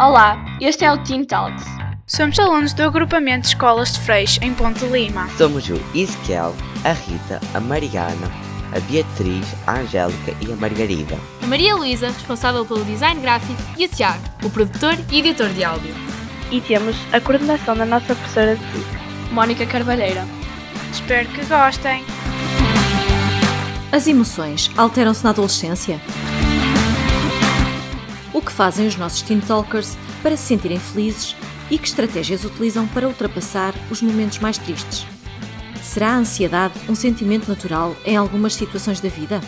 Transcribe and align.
Olá, 0.00 0.42
este 0.62 0.82
é 0.82 0.90
o 0.90 0.96
Teen 0.96 1.24
Talks. 1.24 1.62
Somos 2.06 2.38
alunos 2.38 2.72
do 2.72 2.82
agrupamento 2.84 3.42
de 3.42 3.48
escolas 3.48 3.92
de 3.92 4.00
Freixo 4.00 4.42
em 4.42 4.54
Ponte 4.54 4.82
Lima. 4.86 5.28
Somos 5.36 5.68
o 5.68 5.78
Ezequiel, 5.94 6.56
a 6.84 6.92
Rita, 6.92 7.38
a 7.52 7.60
Mariana, 7.60 8.30
a 8.74 8.80
Beatriz, 8.90 9.46
a 9.66 9.74
Angélica 9.80 10.34
e 10.40 10.50
a 10.50 10.56
Margarida. 10.56 11.18
A 11.42 11.46
Maria 11.46 11.76
Luísa, 11.76 12.06
responsável 12.06 12.64
pelo 12.64 12.82
design 12.86 13.20
gráfico, 13.20 13.60
e 13.76 13.84
o 13.84 13.88
Tiago, 13.90 14.22
o 14.42 14.48
produtor 14.48 14.96
e 15.12 15.18
editor 15.18 15.50
de 15.50 15.62
áudio. 15.62 15.94
E 16.50 16.62
temos 16.62 16.96
a 17.12 17.20
coordenação 17.20 17.76
da 17.76 17.84
nossa 17.84 18.14
professora 18.14 18.56
de 18.56 18.64
física, 18.68 18.98
Mónica 19.32 19.66
Carvalheira. 19.66 20.24
Espero 20.90 21.28
que 21.28 21.44
gostem. 21.44 22.02
As 23.92 24.06
emoções 24.06 24.70
alteram-se 24.78 25.22
na 25.24 25.28
adolescência? 25.28 26.00
O 28.40 28.42
que 28.42 28.50
fazem 28.50 28.86
os 28.86 28.96
nossos 28.96 29.20
Teen 29.20 29.38
Talkers 29.38 29.98
para 30.22 30.34
se 30.34 30.44
sentirem 30.44 30.78
felizes 30.78 31.36
e 31.70 31.76
que 31.76 31.86
estratégias 31.86 32.42
utilizam 32.42 32.88
para 32.88 33.06
ultrapassar 33.06 33.74
os 33.90 34.00
momentos 34.00 34.38
mais 34.38 34.56
tristes? 34.56 35.06
Será 35.82 36.12
a 36.12 36.16
ansiedade 36.16 36.72
um 36.88 36.94
sentimento 36.94 37.46
natural 37.46 37.94
em 38.02 38.16
algumas 38.16 38.54
situações 38.54 38.98
da 38.98 39.10
vida? 39.10 39.42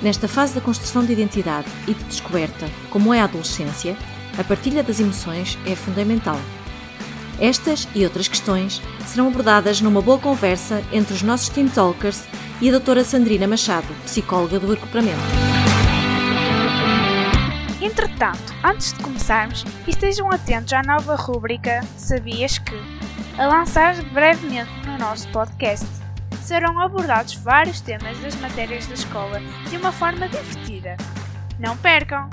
Nesta 0.00 0.28
fase 0.28 0.54
da 0.54 0.60
construção 0.60 1.04
de 1.04 1.12
identidade 1.12 1.66
e 1.88 1.94
de 1.94 2.04
descoberta, 2.04 2.70
como 2.88 3.12
é 3.12 3.20
a 3.20 3.24
adolescência, 3.24 3.96
a 4.38 4.44
partilha 4.44 4.84
das 4.84 5.00
emoções 5.00 5.58
é 5.66 5.74
fundamental. 5.74 6.40
Estas 7.40 7.88
e 7.96 8.04
outras 8.04 8.28
questões 8.28 8.80
serão 9.08 9.26
abordadas 9.26 9.80
numa 9.80 10.00
boa 10.00 10.20
conversa 10.20 10.84
entre 10.92 11.14
os 11.14 11.22
nossos 11.22 11.48
Teen 11.48 11.66
Talkers 11.66 12.22
e 12.60 12.68
a 12.68 12.72
doutora 12.72 13.02
Sandrina 13.02 13.48
Machado, 13.48 13.88
psicóloga 14.04 14.60
do 14.60 14.70
agrupamento. 14.70 15.47
Entretanto, 18.18 18.52
antes 18.64 18.92
de 18.94 19.00
começarmos, 19.04 19.64
estejam 19.86 20.28
atentos 20.32 20.72
à 20.72 20.82
nova 20.82 21.14
rúbrica 21.14 21.82
Sabias 21.96 22.58
que? 22.58 22.74
A 23.38 23.46
lançar 23.46 23.94
brevemente 24.06 24.68
no 24.84 24.98
nosso 24.98 25.28
podcast. 25.28 25.86
Serão 26.42 26.80
abordados 26.80 27.34
vários 27.34 27.80
temas 27.80 28.18
das 28.18 28.34
matérias 28.40 28.88
da 28.88 28.94
escola 28.94 29.40
de 29.70 29.76
uma 29.76 29.92
forma 29.92 30.28
divertida. 30.28 30.96
Não 31.60 31.76
percam! 31.76 32.28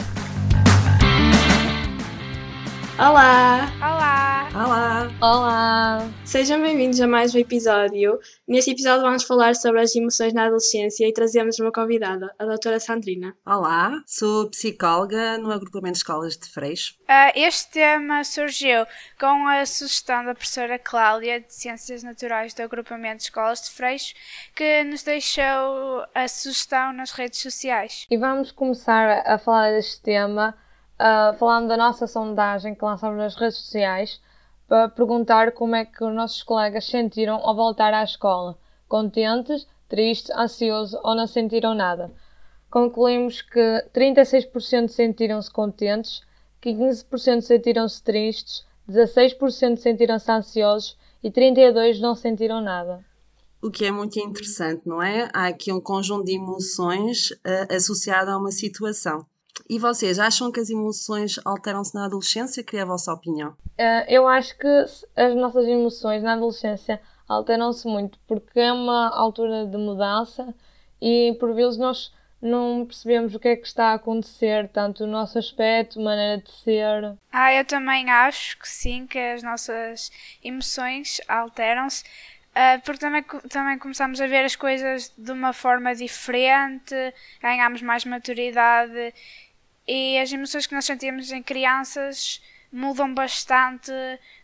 Olá! 2.98 3.70
Olá! 3.78 4.48
Olá! 4.56 4.95
Olá! 5.22 6.00
Sejam 6.24 6.62
bem-vindos 6.62 7.00
a 7.00 7.08
mais 7.08 7.36
um 7.36 7.38
episódio. 7.38 8.20
Neste 8.48 8.72
episódio 8.72 9.04
vamos 9.04 9.24
falar 9.24 9.56
sobre 9.56 9.82
as 9.82 9.96
emoções 9.96 10.34
na 10.34 10.46
adolescência 10.46 11.08
e 11.08 11.14
trazemos 11.14 11.60
uma 11.60 11.72
convidada, 11.72 12.34
a 12.40 12.46
doutora 12.46 12.80
Sandrina. 12.80 13.36
Olá, 13.46 14.02
sou 14.08 14.50
psicóloga 14.50 15.38
no 15.38 15.52
agrupamento 15.52 15.94
de 15.94 15.98
escolas 16.00 16.36
de 16.36 16.50
Freixo. 16.50 16.96
Ah, 17.08 17.32
este 17.36 17.72
tema 17.72 18.24
surgiu 18.24 18.86
com 19.20 19.48
a 19.48 19.66
sugestão 19.66 20.26
da 20.26 20.34
professora 20.34 20.80
Cláudia 20.80 21.40
de 21.40 21.54
Ciências 21.54 22.02
Naturais 22.02 22.54
do 22.54 22.64
agrupamento 22.64 23.18
de 23.18 23.24
escolas 23.24 23.62
de 23.62 23.72
Freixo, 23.72 24.16
que 24.56 24.84
nos 24.86 25.04
deixou 25.04 26.06
a 26.16 26.28
sugestão 26.28 26.92
nas 26.94 27.12
redes 27.12 27.42
sociais. 27.42 28.08
E 28.10 28.18
vamos 28.18 28.52
começar 28.52 29.24
a 29.26 29.38
falar 29.38 29.72
deste 29.72 30.02
tema 30.02 30.56
uh, 31.00 31.38
falando 31.38 31.68
da 31.68 31.78
nossa 31.78 32.08
sondagem 32.08 32.74
que 32.74 32.84
lançamos 32.84 33.18
nas 33.18 33.36
redes 33.36 33.58
sociais 33.58 34.20
para 34.68 34.90
perguntar 34.90 35.52
como 35.52 35.76
é 35.76 35.86
que 35.86 36.04
os 36.04 36.14
nossos 36.14 36.42
colegas 36.44 36.86
sentiram 36.86 37.36
ao 37.36 37.56
voltar 37.56 37.94
à 37.94 38.04
escola. 38.04 38.58
Contentes, 38.88 39.68
tristes, 39.88 40.32
ansiosos 40.36 41.00
ou 41.04 41.16
não 41.16 41.28
sentiram 41.28 41.74
nada. 41.74 42.12
Concluímos 42.70 43.42
que 43.42 43.86
36% 43.94 44.90
sentiram-se 44.90 45.52
contentes, 45.52 46.22
15% 46.62 47.42
sentiram-se 47.42 48.04
tristes, 48.04 48.66
16% 48.90 49.78
sentiram-se 49.78 50.32
ansiosos 50.32 50.98
e 51.24 51.32
32% 51.32 52.00
não 52.00 52.16
sentiram 52.16 52.62
nada. 52.62 53.04
O 53.62 53.72
que 53.72 53.86
é 53.86 53.92
muito 53.92 54.20
interessante, 54.20 54.82
não 54.86 55.02
é? 55.02 55.30
Há 55.34 55.48
aqui 55.48 55.72
um 55.72 55.82
conjunto 55.82 56.26
de 56.26 56.36
emoções 56.36 57.32
uh, 57.32 57.74
associado 57.74 58.30
a 58.30 58.38
uma 58.38 58.52
situação. 58.52 59.26
E 59.68 59.80
vocês 59.80 60.20
acham 60.20 60.52
que 60.52 60.60
as 60.60 60.70
emoções 60.70 61.40
alteram-se 61.44 61.96
na 61.96 62.06
adolescência? 62.06 62.64
Queria 62.64 62.84
a 62.84 62.88
vossa 62.88 63.12
opinião. 63.12 63.52
Uh, 63.80 64.06
eu 64.08 64.28
acho 64.28 64.56
que 64.58 64.68
as 65.16 65.36
nossas 65.36 65.66
emoções 65.66 66.22
na 66.22 66.34
adolescência 66.34 67.02
alteram-se 67.28 67.88
muito 67.88 68.20
porque 68.28 68.60
é 68.60 68.72
uma 68.72 69.10
altura 69.10 69.66
de 69.66 69.78
mudança 69.78 70.54
e 71.02 71.36
por 71.40 71.54
vezes 71.56 71.78
nós 71.78 72.14
não 72.40 72.86
percebemos 72.86 73.34
o 73.34 73.40
que 73.40 73.48
é 73.48 73.56
que 73.56 73.66
está 73.66 73.88
a 73.88 73.94
acontecer, 73.96 74.70
tanto 74.70 75.04
o 75.04 75.08
nosso 75.08 75.40
aspecto, 75.40 76.00
maneira 76.00 76.42
de 76.44 76.52
ser. 76.52 77.18
Ah, 77.32 77.52
eu 77.52 77.66
também 77.66 78.10
acho 78.12 78.60
que 78.60 78.70
sim, 78.70 79.08
que 79.08 79.18
as 79.18 79.42
nossas 79.42 80.12
emoções 80.44 81.20
alteram-se. 81.28 82.04
Uh, 82.52 82.80
porque 82.86 83.00
também, 83.00 83.24
também 83.50 83.78
começamos 83.80 84.22
a 84.22 84.28
ver 84.28 84.46
as 84.46 84.56
coisas 84.56 85.12
de 85.18 85.32
uma 85.32 85.52
forma 85.52 85.94
diferente, 85.94 86.96
ganhamos 87.42 87.82
mais 87.82 88.06
maturidade 88.06 89.14
e 89.88 90.18
as 90.18 90.32
emoções 90.32 90.66
que 90.68 90.74
nós 90.74 90.86
sentimos 90.86 91.32
em 91.32 91.44
crianças 91.44 92.42
mudam 92.72 93.14
bastante 93.14 93.92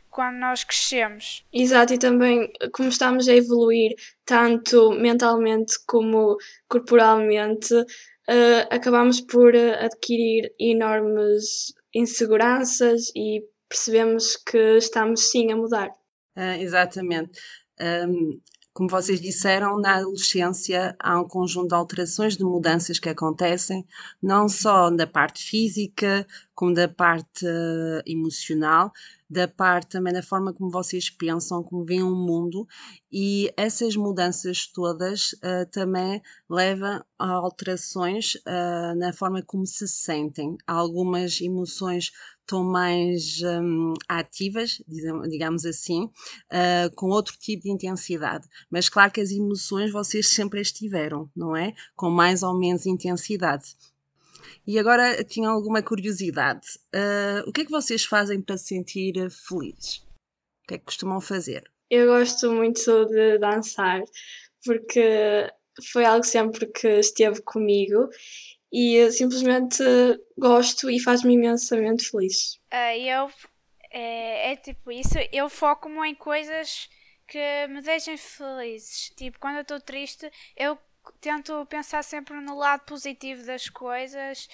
quando 0.09 0.37
nós 0.37 0.63
crescemos. 0.63 1.45
Exato, 1.53 1.93
e 1.93 1.97
também 1.97 2.51
como 2.73 2.89
estamos 2.89 3.27
a 3.27 3.33
evoluir 3.33 3.95
tanto 4.25 4.91
mentalmente 4.91 5.75
como 5.85 6.37
corporalmente, 6.67 7.73
uh, 7.73 8.67
acabamos 8.69 9.21
por 9.21 9.55
adquirir 9.55 10.53
enormes 10.59 11.73
inseguranças 11.93 13.09
e 13.15 13.43
percebemos 13.69 14.35
que 14.35 14.77
estamos 14.77 15.31
sim 15.31 15.51
a 15.51 15.55
mudar. 15.55 15.89
Uh, 16.35 16.59
exatamente. 16.59 17.39
Um, 17.79 18.39
como 18.73 18.89
vocês 18.89 19.19
disseram, 19.19 19.77
na 19.79 19.97
adolescência 19.97 20.95
há 20.99 21.19
um 21.19 21.27
conjunto 21.27 21.69
de 21.69 21.75
alterações, 21.75 22.37
de 22.37 22.43
mudanças 22.43 22.99
que 22.99 23.09
acontecem, 23.09 23.85
não 24.21 24.47
só 24.47 24.89
da 24.89 25.05
parte 25.05 25.43
física, 25.43 26.25
como 26.55 26.73
da 26.73 26.87
parte 26.87 27.45
uh, 27.45 28.01
emocional, 28.05 28.91
da 29.29 29.47
parte 29.47 29.89
também 29.89 30.13
da 30.13 30.23
forma 30.23 30.53
como 30.53 30.69
vocês 30.69 31.09
pensam, 31.09 31.63
como 31.63 31.83
veem 31.83 32.03
o 32.03 32.15
mundo, 32.15 32.65
e 33.11 33.51
essas 33.57 33.95
mudanças 33.95 34.67
todas 34.67 35.33
uh, 35.33 35.65
também 35.71 36.21
levam 36.49 37.03
a 37.19 37.31
alterações 37.31 38.35
uh, 38.35 38.97
na 38.97 39.11
forma 39.11 39.41
como 39.41 39.65
se 39.65 39.87
sentem. 39.87 40.57
Algumas 40.65 41.41
emoções 41.41 42.11
estão 42.51 42.63
mais 42.65 43.41
um, 43.41 43.93
ativas, 44.09 44.81
digamos 45.29 45.65
assim, 45.65 46.03
uh, 46.03 46.93
com 46.95 47.07
outro 47.07 47.37
tipo 47.37 47.63
de 47.63 47.71
intensidade. 47.71 48.45
Mas 48.69 48.89
claro 48.89 49.11
que 49.11 49.21
as 49.21 49.31
emoções 49.31 49.91
vocês 49.91 50.27
sempre 50.27 50.59
as 50.59 50.71
tiveram, 50.71 51.29
não 51.33 51.55
é? 51.55 51.73
Com 51.95 52.09
mais 52.09 52.43
ou 52.43 52.57
menos 52.57 52.85
intensidade. 52.85 53.75
E 54.67 54.77
agora 54.77 55.23
tinha 55.23 55.49
alguma 55.49 55.81
curiosidade. 55.81 56.67
Uh, 56.93 57.47
o 57.47 57.53
que 57.53 57.61
é 57.61 57.65
que 57.65 57.71
vocês 57.71 58.03
fazem 58.03 58.41
para 58.41 58.57
se 58.57 58.65
sentir 58.65 59.13
felizes? 59.31 59.97
O 60.63 60.67
que 60.67 60.75
é 60.75 60.77
que 60.77 60.85
costumam 60.85 61.21
fazer? 61.21 61.63
Eu 61.89 62.07
gosto 62.07 62.51
muito 62.51 63.05
de 63.05 63.37
dançar, 63.39 64.03
porque 64.65 65.49
foi 65.91 66.05
algo 66.05 66.25
sempre 66.25 66.67
que 66.67 66.99
esteve 66.99 67.41
comigo 67.41 68.09
e 68.71 69.11
simplesmente 69.11 69.83
gosto 70.37 70.89
e 70.89 70.99
faz-me 70.99 71.33
imensamente 71.33 72.09
feliz. 72.09 72.55
Uh, 72.71 72.97
eu 72.97 73.31
é, 73.91 74.53
é, 74.53 74.55
tipo 74.55 74.91
isso, 74.91 75.15
eu 75.33 75.49
foco-me 75.49 76.09
em 76.09 76.15
coisas 76.15 76.89
que 77.27 77.67
me 77.67 77.81
deixem 77.81 78.15
felizes. 78.15 79.11
Tipo, 79.17 79.37
quando 79.37 79.57
eu 79.57 79.61
estou 79.61 79.81
triste, 79.81 80.31
eu 80.55 80.77
tento 81.19 81.65
pensar 81.65 82.03
sempre 82.03 82.39
no 82.39 82.55
lado 82.55 82.85
positivo 82.85 83.45
das 83.45 83.69
coisas 83.69 84.47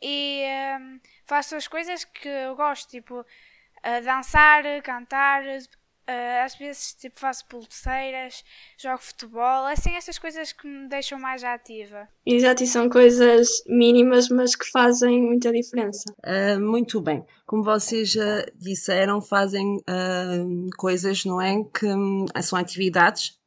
e 0.00 0.44
um, 0.80 1.00
faço 1.26 1.56
as 1.56 1.66
coisas 1.66 2.04
que 2.04 2.28
eu 2.28 2.54
gosto, 2.54 2.90
tipo 2.90 3.20
uh, 3.20 4.04
dançar, 4.04 4.62
cantar, 4.82 5.42
Uh, 6.06 6.44
às 6.44 6.54
vezes 6.56 6.92
tipo, 6.92 7.18
faço 7.18 7.46
pulseiras, 7.46 8.44
jogo 8.76 8.98
futebol, 8.98 9.64
assim 9.64 9.96
essas 9.96 10.18
coisas 10.18 10.52
que 10.52 10.66
me 10.66 10.86
deixam 10.86 11.18
mais 11.18 11.42
ativa. 11.42 12.06
Exato, 12.26 12.62
e 12.62 12.66
são 12.66 12.88
coisas 12.88 13.62
mínimas, 13.66 14.30
mas 14.30 14.56
que 14.56 14.64
fazem 14.70 15.20
muita 15.20 15.52
diferença. 15.52 16.04
Uh, 16.24 16.58
muito 16.58 17.00
bem. 17.00 17.22
Como 17.46 17.62
vocês 17.62 18.10
já 18.12 18.46
disseram, 18.56 19.20
fazem 19.20 19.76
uh, 19.76 20.70
coisas, 20.78 21.24
não 21.26 21.40
é? 21.40 21.62
Que 21.64 21.86
são 22.42 22.58
atividades 22.58 23.38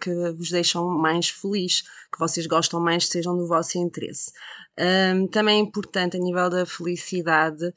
que 0.00 0.10
vos 0.36 0.50
deixam 0.50 0.86
mais 0.86 1.30
feliz, 1.30 1.82
que 2.12 2.18
vocês 2.20 2.46
gostam 2.46 2.78
mais, 2.78 3.08
sejam 3.08 3.36
do 3.36 3.48
vosso 3.48 3.76
interesse. 3.76 4.30
Um, 4.78 5.26
também 5.26 5.56
é 5.56 5.58
importante 5.60 6.16
a 6.16 6.20
nível 6.20 6.48
da 6.48 6.64
felicidade 6.64 7.74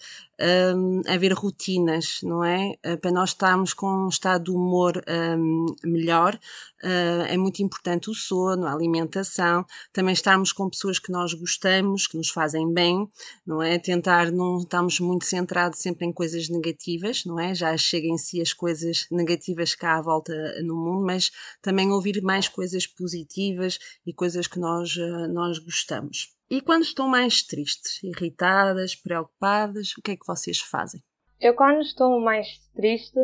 um, 0.76 1.02
haver 1.08 1.34
rotinas, 1.34 2.20
não 2.22 2.44
é? 2.44 2.74
Uh, 2.86 2.98
para 3.00 3.12
nós 3.12 3.30
estarmos 3.30 3.74
com 3.74 3.88
um 3.88 4.08
estado 4.08 4.46
de 4.46 4.52
humor 4.52 5.02
um, 5.08 5.66
melhor, 5.84 6.36
uh, 6.84 7.26
é 7.28 7.36
muito 7.38 7.64
importante 7.64 8.10
o 8.10 8.14
sono, 8.14 8.68
a 8.68 8.74
alimentação, 8.74 9.66
também 9.92 10.14
estarmos 10.14 10.41
estarmos 10.42 10.52
com 10.52 10.70
pessoas 10.70 11.00
que 11.00 11.12
nós 11.12 11.34
gostamos, 11.34 12.08
que 12.08 12.18
nos 12.18 12.30
fazem 12.30 12.72
bem, 12.74 13.08
não 13.46 13.62
é? 13.62 13.78
Tentar 13.78 14.32
não 14.32 14.58
estarmos 14.58 15.00
muito 15.00 15.26
centrados 15.26 15.80
sempre 15.80 16.06
em 16.06 16.12
coisas 16.12 16.50
negativas, 16.50 17.24
não 17.26 17.40
é? 17.40 17.54
Já 17.54 17.76
chega 17.78 18.08
em 18.08 18.18
si 18.18 18.42
as 18.42 18.54
coisas 18.54 19.08
negativas 19.12 19.76
cá 19.76 19.98
à 19.98 20.02
volta 20.02 20.34
no 20.64 20.76
mundo, 20.76 21.06
mas 21.06 21.32
também 21.62 21.92
ouvir 21.92 22.22
mais 22.22 22.48
coisas 22.48 22.88
positivas 22.88 23.80
e 24.06 24.14
coisas 24.14 24.48
que 24.48 24.60
nós, 24.60 24.96
eh, 24.98 25.28
nós 25.28 25.60
gostamos. 25.60 26.34
E 26.50 26.62
quando 26.62 26.84
estão 26.84 27.08
mais 27.08 27.44
tristes, 27.44 28.04
irritadas, 28.04 28.96
preocupadas, 28.96 29.94
o 29.98 30.02
que 30.02 30.12
é 30.12 30.18
que 30.18 30.28
vocês 30.28 30.60
fazem? 30.60 31.02
Eu 31.40 31.54
quando 31.56 31.82
estou 31.82 32.20
mais 32.20 32.48
triste, 32.76 33.20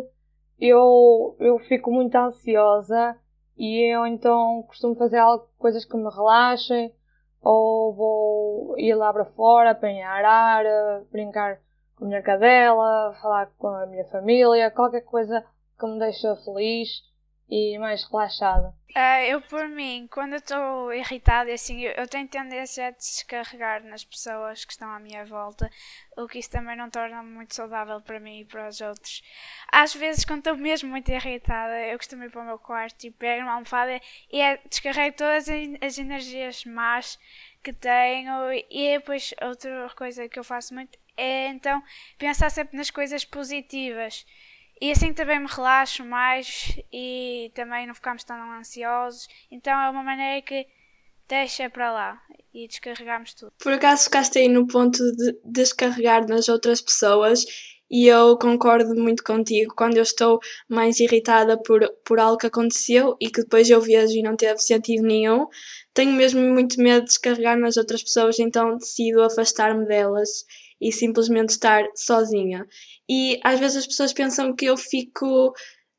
eu, 0.59 1.35
eu 1.39 1.59
fico 1.59 1.91
muito 1.91 2.15
ansiosa 2.15 3.15
e 3.57 3.93
eu 3.93 4.05
então 4.05 4.63
costumo 4.67 4.95
fazer 4.95 5.17
algo, 5.17 5.47
coisas 5.57 5.83
que 5.83 5.97
me 5.97 6.09
relaxem, 6.09 6.93
ou 7.41 7.93
vou 7.93 8.79
ir 8.79 8.95
lá 8.95 9.11
para 9.13 9.25
fora, 9.25 9.71
apanhar 9.71 10.23
ar, 10.23 10.65
brincar 11.11 11.59
com 11.95 12.05
a 12.05 12.07
minha 12.07 12.21
cadela, 12.21 13.13
falar 13.21 13.51
com 13.57 13.67
a 13.67 13.85
minha 13.85 14.05
família, 14.05 14.71
qualquer 14.71 15.01
coisa 15.01 15.43
que 15.79 15.85
me 15.85 15.99
deixe 15.99 16.27
feliz 16.43 17.01
e 17.49 17.77
mais 17.79 18.03
relaxada. 18.03 18.73
Uh, 18.95 19.21
eu, 19.27 19.41
por 19.41 19.67
mim, 19.67 20.07
quando 20.11 20.37
estou 20.37 20.91
irritada, 20.91 21.53
assim, 21.53 21.81
eu, 21.81 21.91
eu, 21.91 22.07
tenho 22.07 22.27
tendência 22.27 22.87
a 22.87 22.91
descarregar 22.91 23.83
nas 23.83 24.03
pessoas 24.03 24.65
que 24.65 24.71
estão 24.71 24.89
à 24.89 24.99
minha 24.99 25.23
volta, 25.23 25.69
o 26.17 26.27
que 26.27 26.39
isso 26.39 26.49
também 26.49 26.75
não 26.75 26.89
torna 26.89 27.21
muito 27.21 27.53
saudável 27.53 28.01
para 28.01 28.19
mim 28.19 28.39
e 28.39 28.45
para 28.45 28.67
os 28.67 28.81
outros. 28.81 29.21
Às 29.71 29.93
vezes, 29.93 30.25
quando 30.25 30.39
estou 30.39 30.57
mesmo 30.57 30.89
muito 30.89 31.11
irritada, 31.11 31.79
eu 31.85 31.97
costumo 31.97 32.23
ir 32.23 32.31
para 32.31 32.41
o 32.41 32.45
meu 32.45 32.57
quarto 32.57 33.05
e 33.05 33.11
pego 33.11 33.43
uma 33.43 33.53
almofada 33.53 34.01
e 34.31 34.41
é, 34.41 34.57
descarrego 34.67 35.15
todas 35.15 35.45
as 35.79 35.97
energias 35.99 36.65
más 36.65 37.19
que 37.63 37.71
tenho. 37.71 38.51
E 38.51 38.97
depois, 38.97 39.33
outra 39.43 39.89
coisa 39.95 40.27
que 40.27 40.39
eu 40.39 40.43
faço 40.43 40.73
muito 40.73 40.97
é 41.15 41.49
então 41.49 41.83
pensar 42.17 42.49
sempre 42.49 42.77
nas 42.77 42.89
coisas 42.89 43.23
positivas. 43.25 44.25
E 44.79 44.91
assim 44.91 45.13
também 45.13 45.39
me 45.39 45.47
relaxo 45.47 46.05
mais 46.05 46.77
e 46.91 47.51
também 47.55 47.87
não 47.87 47.95
ficamos 47.95 48.23
tão 48.23 48.51
ansiosos. 48.51 49.27
Então 49.51 49.73
é 49.73 49.89
uma 49.89 50.03
maneira 50.03 50.41
que 50.41 50.67
deixa 51.27 51.69
para 51.69 51.91
lá 51.91 52.21
e 52.53 52.67
descarregamos 52.67 53.33
tudo. 53.33 53.51
Por 53.59 53.73
acaso 53.73 54.05
ficaste 54.05 54.39
aí 54.39 54.47
no 54.47 54.67
ponto 54.67 54.97
de 54.97 55.39
descarregar 55.43 56.27
nas 56.27 56.47
outras 56.47 56.81
pessoas 56.81 57.45
e 57.89 58.07
eu 58.07 58.37
concordo 58.37 58.93
muito 58.95 59.23
contigo. 59.23 59.73
Quando 59.75 59.97
eu 59.97 60.03
estou 60.03 60.39
mais 60.69 60.99
irritada 60.99 61.57
por, 61.57 61.87
por 62.05 62.19
algo 62.19 62.37
que 62.37 62.47
aconteceu 62.47 63.15
e 63.19 63.29
que 63.29 63.41
depois 63.41 63.69
eu 63.69 63.81
vejo 63.81 64.13
e 64.13 64.21
não 64.21 64.35
teve 64.35 64.59
sentido 64.59 65.03
nenhum, 65.03 65.47
tenho 65.93 66.11
mesmo 66.11 66.41
muito 66.41 66.79
medo 66.81 67.01
de 67.01 67.07
descarregar 67.07 67.57
nas 67.57 67.77
outras 67.77 68.03
pessoas, 68.03 68.39
então 68.39 68.77
decido 68.77 69.23
afastar-me 69.23 69.85
delas 69.85 70.45
e 70.79 70.91
simplesmente 70.91 71.49
estar 71.49 71.83
sozinha. 71.95 72.67
E 73.09 73.39
às 73.43 73.59
vezes 73.59 73.77
as 73.77 73.87
pessoas 73.87 74.13
pensam 74.13 74.55
que 74.55 74.65
eu 74.65 74.77
fico 74.77 75.53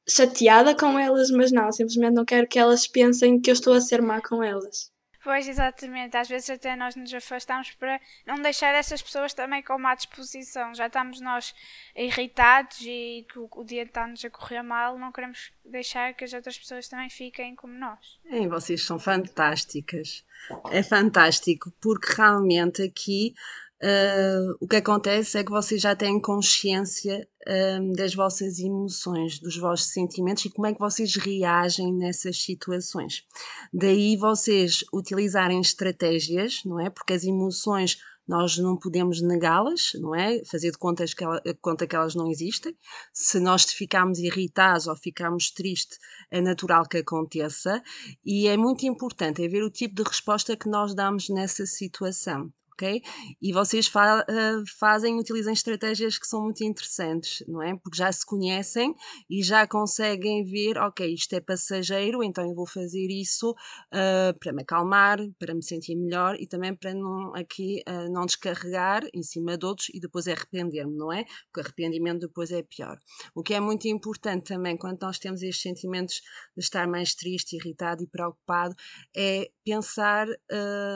chateada 0.09 0.75
com 0.75 0.99
elas, 0.99 1.31
mas 1.31 1.53
não, 1.53 1.71
simplesmente 1.71 2.15
não 2.15 2.25
quero 2.25 2.49
que 2.49 2.59
elas 2.59 2.87
pensem 2.87 3.41
que 3.41 3.51
eu 3.51 3.55
estou 3.55 3.75
a 3.75 3.81
ser 3.81 4.01
má 4.01 4.21
com 4.21 4.43
elas. 4.43 4.91
Pois, 5.29 5.47
exatamente. 5.47 6.17
Às 6.17 6.27
vezes 6.27 6.49
até 6.49 6.75
nós 6.75 6.97
nos 6.97 7.13
afastamos 7.13 7.73
para 7.73 8.01
não 8.27 8.37
deixar 8.37 8.75
essas 8.75 9.03
pessoas 9.03 9.35
também 9.35 9.63
com 9.63 9.79
má 9.79 9.95
disposição. 9.95 10.75
Já 10.75 10.87
estamos 10.87 11.21
nós 11.21 11.55
irritados 11.95 12.81
e 12.81 13.27
que 13.31 13.39
o, 13.39 13.65
dia 13.65 13.83
está-nos 13.83 14.25
a 14.25 14.31
correr 14.31 14.63
mal, 14.63 14.99
não 14.99 15.13
queremos 15.13 15.53
deixar 15.65 16.15
que 16.15 16.25
as 16.25 16.33
outras 16.33 16.59
pessoas 16.59 16.89
também 16.89 17.11
fiquem 17.11 17.55
como 17.55 17.75
nós. 17.75 18.19
É, 18.25 18.49
vocês 18.49 18.83
são 18.85 18.99
fantásticas. 18.99 20.25
É 20.71 20.83
fantástico, 20.83 21.71
porque 21.79 22.11
realmente 22.17 22.81
aqui 22.81 23.35
Uh, 23.81 24.57
o 24.61 24.67
que 24.67 24.75
acontece 24.75 25.39
é 25.39 25.45
que 25.45 25.53
vocês 25.53 25.81
já 25.81 25.95
têm 25.95 26.21
consciência 26.21 27.29
uh, 27.47 27.93
das 27.95 28.13
vossas 28.13 28.59
emoções, 28.59 29.39
dos 29.39 29.57
vossos 29.57 29.93
sentimentos 29.93 30.45
e 30.45 30.51
como 30.51 30.67
é 30.67 30.75
que 30.75 30.81
vocês 30.81 31.15
reagem 31.15 31.95
nessas 31.95 32.43
situações. 32.43 33.25
Daí 33.73 34.17
vocês 34.17 34.85
utilizarem 34.93 35.61
estratégias, 35.61 36.63
não 36.65 36.81
é? 36.81 36.91
Porque 36.91 37.13
as 37.13 37.23
emoções 37.23 37.99
nós 38.27 38.59
não 38.59 38.77
podemos 38.77 39.23
negá-las, 39.23 39.93
não 39.95 40.13
é? 40.13 40.45
Fazer 40.45 40.73
de 40.73 40.77
contas 40.77 41.15
que 41.15 41.23
ela, 41.23 41.41
conta 41.63 41.87
que 41.87 41.95
elas 41.95 42.17
não 42.17 42.29
existem. 42.29 42.77
Se 43.13 43.39
nós 43.39 43.65
ficarmos 43.65 44.19
irritados 44.19 44.89
ou 44.89 44.97
ficarmos 44.97 45.53
tristes, 45.53 45.99
é 46.33 46.41
natural 46.41 46.87
que 46.87 46.99
aconteça 46.99 47.81
e 48.25 48.49
é 48.49 48.57
muito 48.57 48.85
importante 48.85 49.43
é 49.43 49.49
ver 49.49 49.63
o 49.63 49.71
tipo 49.71 49.95
de 49.95 50.03
resposta 50.03 50.57
que 50.57 50.69
nós 50.69 50.95
damos 50.95 51.29
nessa 51.29 51.65
situação 51.65 52.53
ok? 52.79 53.03
E 53.43 53.53
vocês 53.53 53.89
fa 53.89 54.21
uh, 54.23 54.65
fazem, 54.79 55.19
utilizam 55.19 55.53
estratégias 55.53 56.17
que 56.17 56.27
são 56.27 56.43
muito 56.43 56.63
interessantes, 56.63 57.43
não 57.49 57.61
é? 57.61 57.77
Porque 57.77 57.99
já 57.99 58.11
se 58.13 58.25
conhecem 58.25 58.95
e 59.29 59.43
já 59.43 59.67
conseguem 59.67 60.45
ver, 60.45 60.79
ok, 60.79 61.13
isto 61.13 61.35
é 61.35 61.41
passageiro, 61.41 62.23
então 62.23 62.49
eu 62.49 62.55
vou 62.55 62.67
fazer 62.67 63.09
isso 63.11 63.51
uh, 63.51 64.39
para 64.39 64.53
me 64.53 64.63
acalmar, 64.63 65.19
para 65.39 65.55
me 65.55 65.63
sentir 65.63 65.97
melhor 65.97 66.37
e 66.39 66.47
também 66.47 66.75
para 66.75 66.95
não, 66.95 67.35
aqui 67.35 67.83
uh, 67.89 68.11
não 68.13 68.25
descarregar 68.25 69.03
em 69.13 69.23
cima 69.23 69.59
de 69.59 69.67
outros 69.67 69.89
e 69.93 69.99
depois 69.99 70.29
arrepender-me, 70.29 70.97
não 70.97 71.13
é? 71.13 71.25
Porque 71.47 71.61
arrependimento 71.61 72.21
depois 72.21 72.53
é 72.53 72.63
pior. 72.63 72.97
O 73.35 73.43
que 73.43 73.55
é 73.55 73.61
muito 73.61 73.89
importante 73.89 74.49
também 74.49 74.77
quando 74.77 75.03
nós 75.03 75.19
temos 75.19 75.43
estes 75.43 75.63
sentimentos 75.63 76.21
de 76.57 76.63
estar 76.63 76.87
mais 76.87 77.15
triste, 77.15 77.57
irritado 77.57 78.03
e 78.05 78.07
preocupado 78.07 78.75
é 79.17 79.51
pensar 79.65 80.27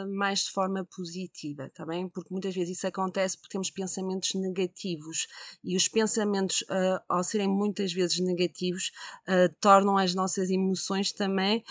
mais 0.09 0.41
de 0.45 0.51
forma 0.51 0.87
positiva 0.95 1.72
tá 1.75 1.87
bem? 1.87 2.09
Porque 2.09 2.33
muitas 2.33 2.55
vezes 2.55 2.77
isso 2.77 2.87
acontece 2.87 3.37
porque 3.37 3.53
temos 3.53 3.71
pensamentos 3.71 4.35
negativos 4.35 5.27
e 5.65 5.77
os 5.77 5.89
pensamentos, 5.89 6.63
uh, 6.63 7.01
ao 7.09 7.25
serem 7.25 7.49
muitas 7.49 7.93
vezes 7.93 8.19
negativos, 8.21 8.93
uh, 9.29 9.55
tornam 9.61 9.97
as 9.97 10.15
nossas 10.15 10.51
emoções 10.51 11.13
também, 11.13 11.65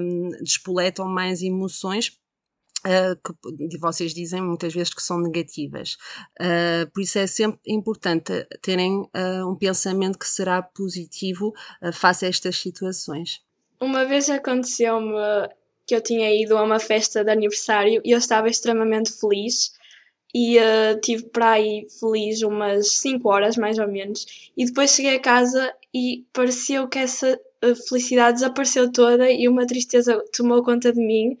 um, 0.00 0.30
despoletam 0.42 1.06
mais 1.06 1.42
emoções 1.42 2.18
Uh, 2.80 3.14
que 3.68 3.76
vocês 3.76 4.14
dizem 4.14 4.40
muitas 4.40 4.72
vezes 4.72 4.94
que 4.94 5.02
são 5.02 5.20
negativas. 5.20 5.98
Uh, 6.40 6.90
por 6.94 7.02
isso 7.02 7.18
é 7.18 7.26
sempre 7.26 7.60
importante 7.66 8.46
terem 8.62 9.02
uh, 9.02 9.46
um 9.46 9.54
pensamento 9.54 10.18
que 10.18 10.26
será 10.26 10.62
positivo 10.62 11.52
face 11.92 12.24
a 12.24 12.28
estas 12.30 12.56
situações. 12.56 13.42
Uma 13.78 14.06
vez 14.06 14.30
aconteceu-me 14.30 15.12
que 15.90 15.96
eu 15.96 16.00
tinha 16.00 16.32
ido 16.32 16.56
a 16.56 16.62
uma 16.62 16.78
festa 16.78 17.24
de 17.24 17.32
aniversário 17.32 18.00
e 18.04 18.12
eu 18.12 18.18
estava 18.18 18.48
extremamente 18.48 19.10
feliz. 19.10 19.72
E 20.32 20.56
uh, 20.56 21.00
tive 21.02 21.24
para 21.24 21.50
aí 21.50 21.88
feliz 21.98 22.42
umas 22.42 22.98
5 22.98 23.28
horas 23.28 23.56
mais 23.56 23.76
ou 23.76 23.88
menos. 23.88 24.52
E 24.56 24.64
depois 24.64 24.92
cheguei 24.92 25.16
a 25.16 25.20
casa 25.20 25.74
e 25.92 26.24
pareceu 26.32 26.86
que 26.86 27.00
essa 27.00 27.36
uh, 27.64 27.74
felicidade 27.88 28.34
desapareceu 28.34 28.92
toda 28.92 29.28
e 29.28 29.48
uma 29.48 29.66
tristeza 29.66 30.22
tomou 30.32 30.62
conta 30.62 30.92
de 30.92 31.00
mim. 31.00 31.36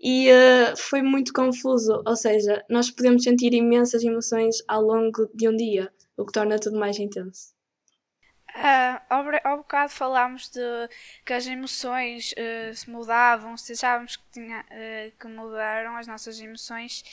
E 0.00 0.28
uh, 0.30 0.76
foi 0.76 1.02
muito 1.02 1.32
confuso, 1.32 2.00
ou 2.06 2.14
seja, 2.14 2.64
nós 2.70 2.92
podemos 2.92 3.24
sentir 3.24 3.52
imensas 3.52 4.04
emoções 4.04 4.58
ao 4.68 4.82
longo 4.82 5.28
de 5.34 5.48
um 5.48 5.56
dia, 5.56 5.92
o 6.16 6.24
que 6.24 6.32
torna 6.32 6.60
tudo 6.60 6.78
mais 6.78 6.96
intenso. 7.00 7.59
Uh, 8.56 9.00
ao, 9.08 9.24
ao 9.44 9.56
bocado 9.58 9.92
falámos 9.92 10.48
de 10.48 10.60
que 11.24 11.32
as 11.32 11.46
emoções 11.46 12.32
uh, 12.32 12.74
se 12.74 12.90
mudavam, 12.90 13.56
se 13.56 13.72
achávamos 13.72 14.16
que, 14.16 14.24
tinha, 14.32 14.60
uh, 14.60 15.18
que 15.18 15.26
mudaram 15.28 15.96
as 15.96 16.06
nossas 16.06 16.40
emoções, 16.40 17.04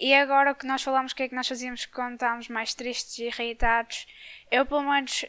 e 0.00 0.12
agora 0.12 0.50
o 0.50 0.54
que 0.54 0.66
nós 0.66 0.82
falamos, 0.82 1.12
o 1.12 1.14
que 1.14 1.22
é 1.22 1.28
que 1.28 1.34
nós 1.34 1.46
fazíamos 1.46 1.86
quando 1.86 2.14
estávamos 2.14 2.48
mais 2.48 2.74
tristes 2.74 3.18
e 3.18 3.24
irritados? 3.24 4.06
Eu, 4.50 4.66
pelo 4.66 4.82
menos, 4.82 5.24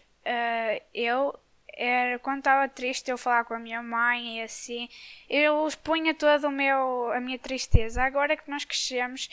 eu, 0.93 1.37
era, 1.73 2.17
quando 2.19 2.39
estava 2.39 2.67
triste, 2.67 3.11
eu 3.11 3.17
falava 3.17 3.45
com 3.45 3.53
a 3.53 3.59
minha 3.59 3.83
mãe 3.83 4.39
e 4.39 4.43
assim, 4.43 4.89
eu 5.29 5.67
expunha 5.67 6.13
toda 6.15 6.47
a 6.47 7.19
minha 7.19 7.39
tristeza. 7.39 8.01
Agora 8.01 8.37
que 8.37 8.49
nós 8.49 8.65
crescemos, 8.65 9.29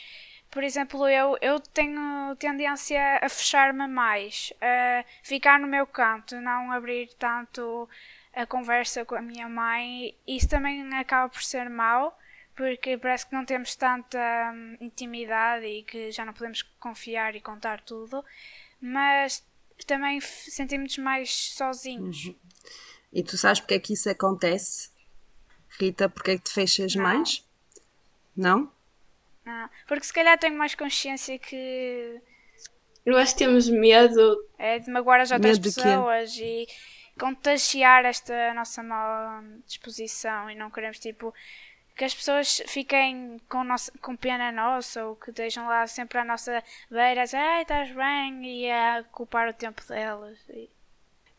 por 0.50 0.64
exemplo, 0.64 1.07
eu, 1.07 1.37
eu 1.40 1.61
tenho 1.61 2.35
tendência 2.37 3.19
a 3.23 3.28
fechar-me 3.28 3.87
mais, 3.87 4.52
a 4.61 5.05
ficar 5.23 5.61
no 5.61 5.67
meu 5.67 5.87
canto, 5.87 6.40
não 6.40 6.73
abrir 6.73 7.11
tanto 7.19 7.88
a 8.35 8.47
conversa 8.47 9.05
com 9.05 9.14
a 9.14 9.23
minha 9.23 9.49
mãe. 9.49 10.14
Isso 10.26 10.49
também 10.49 10.83
acaba 10.95 11.28
por 11.28 11.43
ser 11.43 11.69
mau, 11.69 12.17
porque 12.57 12.97
parece 12.97 13.26
que 13.26 13.35
não 13.35 13.45
temos 13.45 13.76
tanta 13.76 14.19
hum, 14.55 14.76
intimidade 14.81 15.67
e 15.67 15.83
que 15.83 16.11
já 16.11 16.25
não 16.25 16.33
podemos 16.33 16.62
confiar 16.81 17.35
e 17.37 17.40
contar 17.40 17.83
tudo, 17.83 18.25
mas 18.81 19.45
também 19.87 20.21
sentimos 20.21 20.97
mais 20.99 21.31
sozinhos. 21.55 22.25
Uhum. 22.25 22.37
E 23.12 23.23
tu 23.23 23.37
sabes 23.37 23.61
porque 23.61 23.75
é 23.75 23.78
que 23.78 23.93
isso 23.93 24.09
acontece? 24.09 24.90
Rita, 25.78 26.09
porque 26.09 26.33
é 26.33 26.37
que 26.37 26.45
te 26.45 26.52
fechas 26.52 26.95
não. 26.95 27.02
mais? 27.02 27.45
Não? 28.37 28.77
Não, 29.49 29.71
porque 29.87 30.05
se 30.05 30.12
calhar 30.12 30.38
tenho 30.38 30.59
mais 30.59 30.75
consciência 30.75 31.38
que. 31.38 32.21
Eu 33.07 33.17
acho 33.17 33.33
que 33.33 33.38
temos 33.38 33.67
medo. 33.71 34.47
É 34.59 34.78
de 34.78 34.90
magoar 34.90 35.23
as 35.23 35.31
outras 35.31 35.59
pessoas 35.59 36.37
e 36.37 36.67
contagiar 37.19 38.05
esta 38.05 38.52
nossa 38.52 38.83
má 38.83 39.43
disposição 39.67 40.50
e 40.50 40.55
não 40.55 40.71
queremos 40.71 40.99
tipo 40.99 41.33
que 41.97 42.05
as 42.05 42.14
pessoas 42.14 42.62
fiquem 42.67 43.38
com, 43.49 43.64
nossa, 43.64 43.90
com 44.02 44.14
pena 44.14 44.52
nossa 44.52 45.07
ou 45.07 45.17
que 45.17 45.31
estejam 45.31 45.67
lá 45.67 45.87
sempre 45.87 46.19
à 46.19 46.25
nossa 46.25 46.62
beira 46.90 47.23
a 47.23 47.25
dizer, 47.25 47.38
ai, 47.38 47.62
estás 47.62 47.90
bem, 47.90 48.45
e 48.45 48.71
a 48.71 49.00
ocupar 49.00 49.49
o 49.49 49.55
tempo 49.55 49.83
delas. 49.88 50.38
E... 50.50 50.69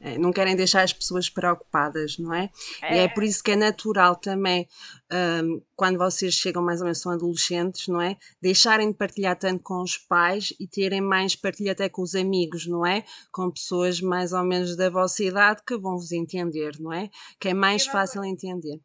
É, 0.02 0.18
não 0.18 0.32
querem 0.32 0.56
deixar 0.56 0.84
as 0.84 0.94
pessoas 0.94 1.30
preocupadas, 1.30 2.18
não 2.18 2.34
é? 2.34 2.50
é? 2.82 2.96
E 2.96 3.00
é 3.00 3.08
por 3.10 3.22
isso 3.22 3.44
que 3.44 3.52
é 3.52 3.56
natural 3.56 4.16
também, 4.16 4.66
um, 5.12 5.62
quando 5.76 5.98
vocês 5.98 6.36
chegam 6.36 6.64
mais 6.64 6.80
ou 6.80 6.86
menos 6.86 7.02
são 7.02 7.12
adolescentes, 7.12 7.88
não 7.90 8.02
é? 8.02 8.16
Deixarem 8.42 8.92
de 8.92 8.98
partilhar 8.98 9.36
tanto 9.36 9.62
com 9.62 9.82
os 9.82 9.98
pais 9.98 10.54
e 10.58 10.66
terem 10.66 11.02
mais 11.02 11.36
partilha 11.36 11.74
até 11.74 11.90
com 11.90 12.02
os 12.02 12.16
amigos, 12.16 12.66
não 12.66 12.86
é? 12.86 13.04
Com 13.30 13.52
pessoas 13.52 14.00
mais 14.00 14.32
ou 14.32 14.44
menos 14.44 14.78
da 14.78 14.90
vossa 14.90 15.22
idade 15.22 15.62
que 15.68 15.78
vão 15.78 15.98
vos 15.98 16.14
entender, 16.14 16.80
não 16.80 16.94
é? 16.94 17.10
Que 17.38 17.50
é 17.50 17.54
mais 17.54 17.86
fácil 17.86 18.24
entender. 18.24 18.80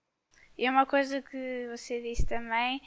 E 0.58 0.68
uma 0.68 0.86
coisa 0.86 1.22
que 1.22 1.68
você 1.70 2.00
disse 2.00 2.26
também 2.26 2.80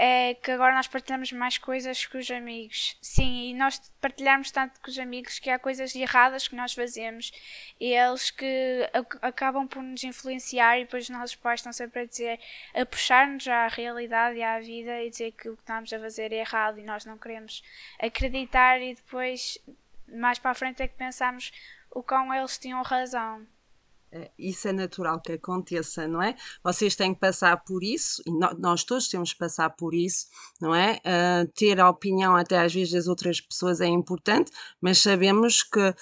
é 0.00 0.34
que 0.34 0.50
agora 0.50 0.74
nós 0.74 0.86
partilhamos 0.88 1.32
mais 1.32 1.58
coisas 1.58 2.06
com 2.06 2.18
os 2.18 2.30
amigos. 2.30 2.96
Sim, 3.00 3.50
e 3.50 3.54
nós 3.54 3.78
partilhamos 4.00 4.50
tanto 4.50 4.80
com 4.80 4.90
os 4.90 4.98
amigos 4.98 5.38
que 5.38 5.50
há 5.50 5.58
coisas 5.58 5.94
erradas 5.94 6.48
que 6.48 6.56
nós 6.56 6.72
fazemos 6.72 7.30
e 7.78 7.92
eles 7.92 8.30
que 8.30 8.90
acabam 9.20 9.66
por 9.66 9.82
nos 9.82 10.02
influenciar 10.02 10.78
e 10.78 10.84
depois 10.84 11.04
os 11.04 11.10
nossos 11.10 11.36
pais 11.36 11.60
estão 11.60 11.72
sempre 11.72 12.00
a 12.00 12.06
dizer, 12.06 12.40
a 12.74 12.86
puxar-nos 12.86 13.46
à 13.46 13.68
realidade 13.68 14.38
e 14.38 14.42
à 14.42 14.58
vida 14.58 15.02
e 15.02 15.10
dizer 15.10 15.32
que 15.32 15.48
o 15.48 15.56
que 15.56 15.62
estamos 15.62 15.92
a 15.92 15.98
fazer 16.00 16.32
é 16.32 16.36
errado 16.36 16.78
e 16.78 16.82
nós 16.82 17.04
não 17.04 17.18
queremos 17.18 17.62
acreditar 18.00 18.80
e 18.80 18.94
depois 18.94 19.58
mais 20.08 20.38
para 20.38 20.50
a 20.50 20.54
frente 20.54 20.82
é 20.82 20.88
que 20.88 20.96
pensamos 20.96 21.52
o 21.90 22.02
quão 22.02 22.32
eles 22.34 22.58
tinham 22.58 22.82
razão. 22.82 23.46
Eh, 24.12 24.30
isso 24.38 24.68
é 24.68 24.72
natural 24.72 25.20
que 25.20 25.32
aconteça, 25.32 26.06
não 26.06 26.22
é? 26.22 26.36
Vocês 26.62 26.94
têm 26.94 27.14
que 27.14 27.20
passar 27.20 27.64
por 27.64 27.82
isso, 27.82 28.22
e 28.26 28.30
nós 28.58 28.84
todos 28.84 29.08
temos 29.08 29.32
que 29.32 29.38
passar 29.38 29.70
por 29.70 29.94
isso, 29.94 30.26
não 30.60 30.74
é? 30.74 31.00
Uh, 31.06 31.50
ter 31.54 31.80
a 31.80 31.88
opinião 31.88 32.36
até 32.36 32.58
às 32.58 32.74
vezes 32.74 32.92
das 32.92 33.08
outras 33.08 33.40
pessoas 33.40 33.80
é 33.80 33.86
importante, 33.86 34.52
mas 34.80 34.98
sabemos 34.98 35.62
que 35.62 35.94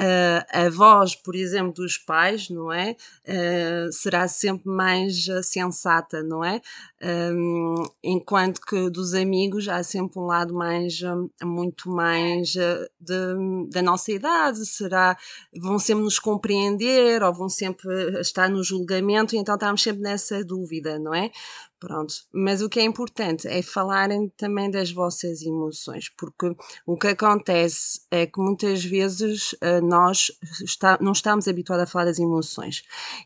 Uh, 0.00 0.40
a 0.48 0.70
voz, 0.70 1.14
por 1.14 1.34
exemplo, 1.34 1.74
dos 1.74 1.98
pais, 1.98 2.48
não 2.48 2.72
é? 2.72 2.96
Uh, 3.28 3.92
será 3.92 4.26
sempre 4.28 4.70
mais 4.70 5.28
uh, 5.28 5.42
sensata, 5.42 6.22
não 6.22 6.42
é? 6.42 6.62
Um, 7.02 7.84
enquanto 8.02 8.62
que 8.62 8.88
dos 8.88 9.12
amigos 9.12 9.68
há 9.68 9.82
sempre 9.82 10.18
um 10.18 10.24
lado 10.24 10.54
mais, 10.54 11.02
muito 11.42 11.90
mais 11.90 12.52
de, 12.98 13.68
da 13.70 13.82
nossa 13.82 14.10
idade, 14.10 14.64
será, 14.64 15.18
vão 15.54 15.78
sempre 15.78 16.04
nos 16.04 16.18
compreender 16.18 17.22
ou 17.22 17.34
vão 17.34 17.50
sempre 17.50 18.20
estar 18.20 18.48
no 18.48 18.64
julgamento, 18.64 19.34
e 19.34 19.38
então 19.38 19.54
estamos 19.54 19.82
sempre 19.82 20.00
nessa 20.00 20.42
dúvida, 20.42 20.98
não 20.98 21.14
é? 21.14 21.30
Pronto, 21.80 22.12
mas 22.30 22.60
o 22.60 22.68
que 22.68 22.78
é 22.78 22.82
importante 22.82 23.48
é 23.48 23.62
falarem 23.62 24.28
também 24.36 24.70
das 24.70 24.92
vossas 24.92 25.40
emoções, 25.40 26.10
porque 26.10 26.54
o 26.84 26.94
que 26.94 27.06
acontece 27.06 28.02
é 28.10 28.26
que 28.26 28.38
muitas 28.38 28.84
vezes 28.84 29.52
uh, 29.54 29.80
nós 29.82 30.30
está, 30.62 30.98
não 31.00 31.12
estamos 31.12 31.48
habituados 31.48 31.84
a 31.84 31.86
falar 31.86 32.04
das 32.04 32.18
emoções 32.18 32.82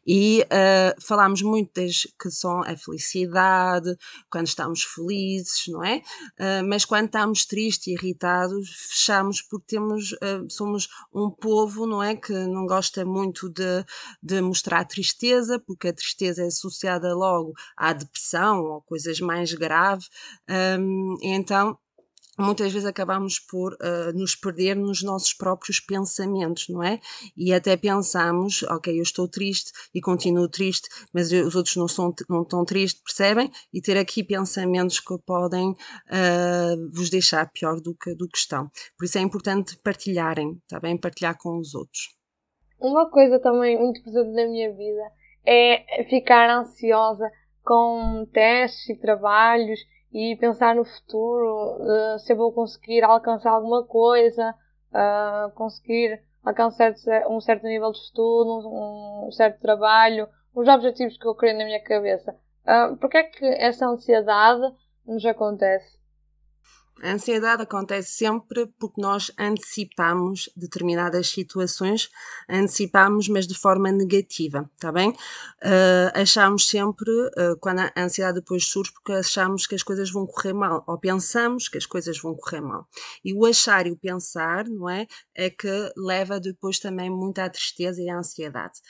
e 0.06 0.42
uh, 0.44 1.02
falamos 1.02 1.42
muito 1.42 1.72
das 1.80 2.06
que 2.16 2.30
são 2.30 2.62
a 2.62 2.76
felicidade, 2.76 3.96
quando 4.30 4.46
estamos 4.46 4.84
felizes, 4.84 5.64
não 5.66 5.82
é? 5.82 5.96
Uh, 6.38 6.64
mas 6.68 6.84
quando 6.84 7.06
estamos 7.06 7.44
tristes 7.44 7.88
e 7.88 7.94
irritados, 7.94 8.68
fechamos 8.88 9.42
porque 9.42 9.66
temos, 9.66 10.14
somos 10.48 10.88
um 11.12 11.28
povo, 11.28 11.86
não 11.86 12.00
é? 12.00 12.14
Que 12.14 12.32
não 12.32 12.66
gosta 12.66 13.04
muito 13.04 13.48
de, 13.48 13.84
de 14.22 14.40
mostrar 14.40 14.84
tristeza, 14.84 15.58
porque 15.58 15.88
a 15.88 15.92
tristeza 15.92 16.44
é 16.44 16.46
associada 16.46 17.12
logo 17.16 17.52
à 17.76 17.92
depressão 17.92 18.43
depressão 18.44 18.64
ou 18.64 18.82
coisas 18.82 19.20
mais 19.20 19.52
graves, 19.54 20.08
um, 20.78 21.16
então 21.22 21.78
muitas 22.36 22.72
vezes 22.72 22.86
acabamos 22.86 23.38
por 23.38 23.74
uh, 23.74 24.12
nos 24.12 24.34
perder 24.34 24.74
nos 24.74 25.04
nossos 25.04 25.32
próprios 25.32 25.78
pensamentos, 25.78 26.68
não 26.68 26.82
é? 26.82 26.98
E 27.36 27.54
até 27.54 27.76
pensamos, 27.76 28.64
ok, 28.64 28.98
eu 28.98 29.04
estou 29.04 29.28
triste 29.28 29.70
e 29.94 30.00
continuo 30.00 30.48
triste, 30.48 30.88
mas 31.12 31.30
os 31.30 31.54
outros 31.54 31.76
não, 31.76 31.86
são, 31.86 32.12
não 32.28 32.42
estão 32.42 32.64
tristes, 32.64 33.00
percebem? 33.04 33.52
E 33.72 33.80
ter 33.80 33.96
aqui 33.96 34.24
pensamentos 34.24 34.98
que 34.98 35.16
podem 35.24 35.70
uh, 35.70 36.90
vos 36.92 37.08
deixar 37.08 37.48
pior 37.52 37.80
do 37.80 37.94
que, 37.94 38.16
do 38.16 38.28
que 38.28 38.38
estão. 38.38 38.68
Por 38.98 39.04
isso 39.04 39.16
é 39.16 39.20
importante 39.20 39.78
partilharem, 39.84 40.60
está 40.64 40.80
bem? 40.80 40.98
Partilhar 40.98 41.38
com 41.38 41.56
os 41.58 41.72
outros. 41.72 42.16
Uma 42.80 43.08
coisa 43.08 43.38
também 43.38 43.78
muito 43.78 44.02
presente 44.02 44.34
na 44.34 44.48
minha 44.48 44.72
vida 44.72 45.02
é 45.46 46.04
ficar 46.08 46.50
ansiosa 46.50 47.30
com 47.64 48.26
testes 48.32 48.90
e 48.90 48.96
trabalhos 48.96 49.80
e 50.12 50.36
pensar 50.36 50.74
no 50.74 50.84
futuro, 50.84 51.78
uh, 51.80 52.18
se 52.20 52.32
eu 52.32 52.36
vou 52.36 52.52
conseguir 52.52 53.02
alcançar 53.02 53.50
alguma 53.50 53.84
coisa, 53.84 54.54
uh, 54.92 55.50
conseguir 55.54 56.22
alcançar 56.44 56.94
um 57.28 57.40
certo 57.40 57.66
nível 57.66 57.90
de 57.90 57.98
estudo, 57.98 58.68
um, 58.68 59.32
certo 59.32 59.60
trabalho, 59.60 60.28
os 60.54 60.68
objetivos 60.68 61.16
que 61.16 61.26
eu 61.26 61.34
queria 61.34 61.58
na 61.58 61.64
minha 61.64 61.82
cabeça. 61.82 62.36
Uh, 62.64 62.96
Porquê 62.98 63.18
é 63.18 63.22
que 63.24 63.44
essa 63.44 63.86
ansiedade 63.86 64.62
nos 65.06 65.24
acontece? 65.26 65.98
A 67.02 67.12
ansiedade 67.12 67.62
acontece 67.62 68.12
sempre 68.12 68.66
porque 68.78 69.00
nós 69.00 69.30
antecipamos 69.36 70.48
determinadas 70.56 71.28
situações, 71.28 72.08
antecipamos, 72.48 73.28
mas 73.28 73.46
de 73.48 73.54
forma 73.54 73.90
negativa, 73.90 74.70
tá 74.78 74.92
bem? 74.92 75.10
Uh, 75.10 76.10
achamos 76.14 76.68
sempre, 76.68 77.10
uh, 77.10 77.58
quando 77.60 77.80
a 77.80 77.92
ansiedade 77.96 78.40
depois 78.40 78.66
surge, 78.66 78.92
porque 78.92 79.12
achamos 79.12 79.66
que 79.66 79.74
as 79.74 79.82
coisas 79.82 80.10
vão 80.10 80.24
correr 80.24 80.52
mal, 80.52 80.84
ou 80.86 80.96
pensamos 80.96 81.68
que 81.68 81.76
as 81.76 81.84
coisas 81.84 82.18
vão 82.18 82.34
correr 82.36 82.60
mal. 82.60 82.86
E 83.24 83.34
o 83.34 83.44
achar 83.44 83.86
e 83.86 83.90
o 83.90 83.96
pensar, 83.96 84.64
não 84.68 84.88
é? 84.88 85.06
É 85.34 85.50
que 85.50 85.92
leva 85.96 86.38
depois 86.38 86.78
também 86.78 87.10
muito 87.10 87.40
à 87.40 87.50
tristeza 87.50 88.00
e 88.00 88.08
à 88.08 88.18
ansiedade. 88.18 88.80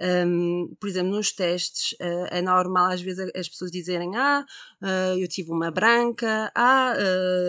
Um, 0.00 0.74
por 0.80 0.88
exemplo, 0.88 1.10
nos 1.10 1.30
testes, 1.32 1.92
uh, 2.00 2.26
é 2.30 2.40
normal 2.40 2.92
às 2.92 3.02
vezes 3.02 3.30
as 3.34 3.48
pessoas 3.48 3.70
dizerem: 3.70 4.16
Ah, 4.16 4.44
eu 5.18 5.28
tive 5.28 5.50
uma 5.52 5.70
branca, 5.70 6.50
ah 6.54 6.94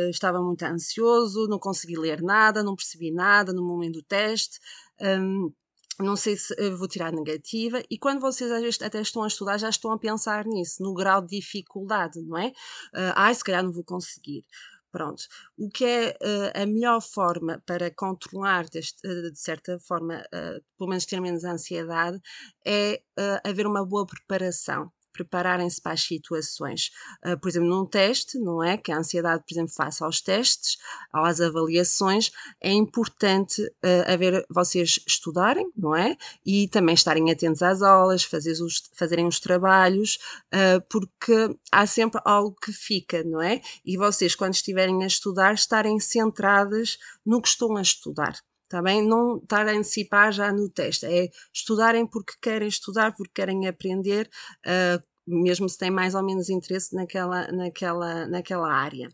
estava 0.09 0.41
muito 0.41 0.63
ansioso, 0.63 1.47
não 1.47 1.59
consegui 1.59 1.97
ler 1.97 2.21
nada, 2.21 2.63
não 2.63 2.75
percebi 2.75 3.11
nada 3.11 3.53
no 3.53 3.63
momento 3.63 3.93
do 3.93 4.03
teste. 4.03 4.59
Um, 4.99 5.51
não 5.99 6.15
sei 6.15 6.35
se 6.35 6.53
vou 6.71 6.87
tirar 6.87 7.11
negativa, 7.11 7.81
e 7.89 7.97
quando 7.97 8.19
vocês 8.19 8.51
às 8.51 8.61
vezes 8.61 8.81
até 8.81 9.01
estão 9.01 9.23
a 9.23 9.27
estudar, 9.27 9.57
já 9.57 9.69
estão 9.69 9.91
a 9.91 9.99
pensar 9.99 10.45
nisso, 10.45 10.81
no 10.81 10.93
grau 10.93 11.21
de 11.21 11.37
dificuldade, 11.37 12.21
não 12.21 12.37
é? 12.37 12.47
Uh, 12.47 13.13
ai, 13.15 13.35
se 13.35 13.43
calhar 13.43 13.63
não 13.63 13.71
vou 13.71 13.83
conseguir. 13.83 14.43
Pronto. 14.91 15.23
O 15.57 15.69
que 15.69 15.85
é 15.85 16.09
uh, 16.21 16.61
a 16.63 16.65
melhor 16.65 17.01
forma 17.01 17.61
para 17.65 17.89
controlar, 17.93 18.67
deste, 18.69 18.99
uh, 19.07 19.31
de 19.31 19.39
certa 19.39 19.79
forma, 19.79 20.15
uh, 20.19 20.61
pelo 20.77 20.89
menos 20.89 21.05
ter 21.05 21.21
menos 21.21 21.45
ansiedade, 21.45 22.19
é 22.65 23.01
haver 23.45 23.65
uma 23.67 23.85
boa 23.85 24.05
preparação 24.05 24.91
prepararem-se 25.21 25.81
para 25.81 25.93
as 25.93 26.01
situações. 26.01 26.91
Uh, 27.25 27.39
por 27.39 27.49
exemplo, 27.49 27.69
num 27.69 27.85
teste, 27.85 28.39
não 28.39 28.63
é? 28.63 28.77
Que 28.77 28.91
a 28.91 28.97
ansiedade, 28.97 29.43
por 29.47 29.53
exemplo, 29.53 29.73
face 29.73 30.03
aos 30.03 30.21
testes, 30.21 30.77
às 31.13 31.39
avaliações, 31.39 32.31
é 32.59 32.71
importante 32.71 33.61
uh, 33.61 34.11
haver 34.11 34.45
vocês 34.49 34.99
estudarem, 35.07 35.69
não 35.75 35.95
é? 35.95 36.17
E 36.45 36.67
também 36.67 36.95
estarem 36.95 37.31
atentos 37.31 37.61
às 37.61 37.81
aulas, 37.81 38.23
fazer 38.23 38.51
os, 38.61 38.83
fazerem 38.93 39.27
os 39.27 39.39
trabalhos, 39.39 40.17
uh, 40.53 40.81
porque 40.89 41.55
há 41.71 41.85
sempre 41.85 42.21
algo 42.25 42.55
que 42.61 42.71
fica, 42.71 43.23
não 43.23 43.41
é? 43.41 43.61
E 43.85 43.97
vocês, 43.97 44.35
quando 44.35 44.53
estiverem 44.53 45.03
a 45.03 45.07
estudar, 45.07 45.53
estarem 45.53 45.99
centradas 45.99 46.97
no 47.25 47.41
que 47.41 47.47
estão 47.47 47.77
a 47.77 47.81
estudar. 47.81 48.35
Está 48.71 48.81
bem? 48.81 49.05
Não 49.05 49.35
estar 49.35 49.67
a 49.67 49.71
antecipar 49.73 50.31
já 50.31 50.49
no 50.53 50.69
teste, 50.69 51.05
é 51.05 51.29
estudarem 51.53 52.07
porque 52.07 52.33
querem 52.41 52.69
estudar, 52.69 53.13
porque 53.13 53.33
querem 53.35 53.67
aprender, 53.67 54.29
uh, 54.65 55.03
mesmo 55.27 55.69
se 55.69 55.77
têm 55.77 55.91
mais 55.91 56.15
ou 56.15 56.23
menos 56.23 56.49
interesse 56.49 56.95
naquela, 56.95 57.51
naquela, 57.51 58.27
naquela 58.27 58.71
área. 58.71 59.07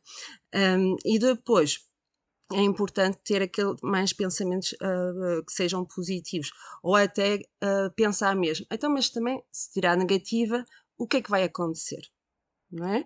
Um, 0.53 0.95
e 1.05 1.19
depois, 1.19 1.79
é 2.53 2.61
importante 2.61 3.19
ter 3.23 3.41
aquele, 3.41 3.75
mais 3.83 4.13
pensamentos 4.13 4.71
uh, 4.73 5.43
que 5.45 5.51
sejam 5.51 5.85
positivos, 5.85 6.49
ou 6.81 6.95
até 6.95 7.35
uh, 7.63 7.93
pensar 7.95 8.35
mesmo, 8.35 8.65
então, 8.71 8.89
mas 8.89 9.09
também, 9.09 9.43
se 9.51 9.71
tirar 9.73 9.97
negativa, 9.97 10.63
o 10.97 11.07
que 11.07 11.17
é 11.17 11.21
que 11.21 11.29
vai 11.29 11.43
acontecer? 11.43 12.01
Não 12.71 12.87
é? 12.87 13.03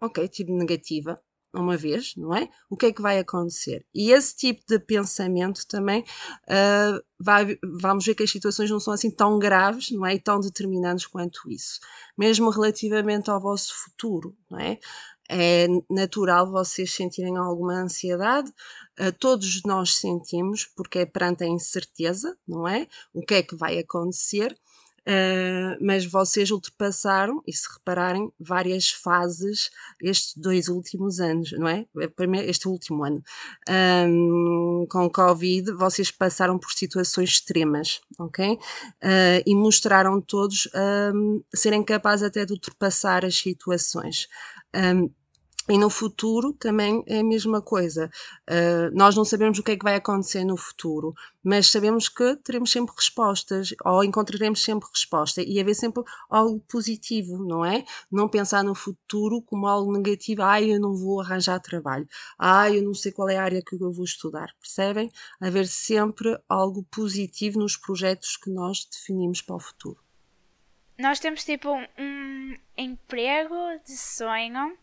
Ok, 0.00 0.28
tive 0.28 0.52
negativa, 0.52 1.20
uma 1.54 1.76
vez, 1.76 2.14
não 2.16 2.34
é? 2.34 2.48
O 2.68 2.76
que 2.76 2.86
é 2.86 2.92
que 2.92 3.02
vai 3.02 3.18
acontecer? 3.18 3.84
E 3.94 4.10
esse 4.12 4.36
tipo 4.36 4.62
de 4.68 4.78
pensamento 4.78 5.66
também 5.66 6.02
uh, 6.02 7.02
vai, 7.18 7.58
vamos 7.80 8.04
ver 8.04 8.14
que 8.14 8.22
as 8.22 8.30
situações 8.30 8.70
não 8.70 8.80
são 8.80 8.92
assim 8.92 9.10
tão 9.10 9.38
graves, 9.38 9.90
não 9.90 10.04
é? 10.04 10.14
E 10.14 10.20
tão 10.20 10.40
determinantes 10.40 11.06
quanto 11.06 11.50
isso. 11.50 11.80
Mesmo 12.16 12.50
relativamente 12.50 13.30
ao 13.30 13.40
vosso 13.40 13.72
futuro, 13.74 14.36
não 14.50 14.58
é? 14.58 14.78
É 15.28 15.66
natural 15.90 16.48
vocês 16.50 16.92
sentirem 16.94 17.36
alguma 17.36 17.74
ansiedade, 17.74 18.48
uh, 19.00 19.12
todos 19.18 19.62
nós 19.64 19.96
sentimos, 19.96 20.64
porque 20.64 21.00
é 21.00 21.06
perante 21.06 21.44
a 21.44 21.48
incerteza, 21.48 22.36
não 22.46 22.66
é? 22.68 22.86
O 23.12 23.22
que 23.22 23.34
é 23.34 23.42
que 23.42 23.56
vai 23.56 23.78
acontecer? 23.78 24.56
Uh, 25.06 25.78
mas 25.80 26.04
vocês 26.04 26.50
ultrapassaram, 26.50 27.40
e 27.46 27.52
se 27.52 27.68
repararem, 27.72 28.32
várias 28.40 28.90
fases 28.90 29.70
estes 30.02 30.34
dois 30.36 30.66
últimos 30.68 31.20
anos, 31.20 31.52
não 31.52 31.68
é? 31.68 31.86
Este 32.44 32.66
último 32.66 33.04
ano. 33.04 33.22
Um, 33.68 34.84
com 34.90 35.08
Covid, 35.08 35.72
vocês 35.72 36.10
passaram 36.10 36.58
por 36.58 36.72
situações 36.72 37.30
extremas, 37.30 38.00
ok? 38.18 38.54
Uh, 38.54 39.42
e 39.46 39.54
mostraram 39.54 40.20
todos 40.20 40.68
um, 41.14 41.40
serem 41.54 41.84
capazes 41.84 42.24
até 42.24 42.44
de 42.44 42.52
ultrapassar 42.52 43.24
as 43.24 43.36
situações. 43.36 44.26
Um, 44.74 45.08
e 45.68 45.76
no 45.76 45.90
futuro 45.90 46.52
também 46.52 47.02
é 47.06 47.20
a 47.20 47.24
mesma 47.24 47.60
coisa. 47.60 48.10
Uh, 48.48 48.94
nós 48.94 49.16
não 49.16 49.24
sabemos 49.24 49.58
o 49.58 49.62
que 49.62 49.72
é 49.72 49.76
que 49.76 49.84
vai 49.84 49.96
acontecer 49.96 50.44
no 50.44 50.56
futuro, 50.56 51.12
mas 51.42 51.68
sabemos 51.68 52.08
que 52.08 52.36
teremos 52.36 52.70
sempre 52.70 52.94
respostas, 52.96 53.74
ou 53.84 54.04
encontraremos 54.04 54.62
sempre 54.62 54.88
resposta, 54.92 55.42
e 55.42 55.60
haver 55.60 55.74
sempre 55.74 56.02
algo 56.30 56.60
positivo, 56.68 57.44
não 57.44 57.64
é? 57.64 57.84
Não 58.10 58.28
pensar 58.28 58.62
no 58.62 58.74
futuro 58.74 59.42
como 59.42 59.66
algo 59.66 59.92
negativo, 59.92 60.42
ai, 60.42 60.72
eu 60.72 60.80
não 60.80 60.94
vou 60.94 61.20
arranjar 61.20 61.60
trabalho, 61.60 62.08
ai, 62.38 62.78
eu 62.78 62.82
não 62.82 62.94
sei 62.94 63.10
qual 63.10 63.28
é 63.28 63.36
a 63.36 63.42
área 63.42 63.62
que 63.62 63.74
eu 63.74 63.92
vou 63.92 64.04
estudar, 64.04 64.54
percebem? 64.60 65.10
Haver 65.40 65.66
sempre 65.66 66.38
algo 66.48 66.84
positivo 66.90 67.58
nos 67.58 67.76
projetos 67.76 68.36
que 68.36 68.50
nós 68.50 68.86
definimos 68.90 69.42
para 69.42 69.56
o 69.56 69.60
futuro. 69.60 70.06
Nós 70.98 71.20
temos 71.20 71.44
tipo 71.44 71.70
um 71.70 72.56
emprego 72.76 73.54
de 73.84 73.96
sonho 73.96 74.76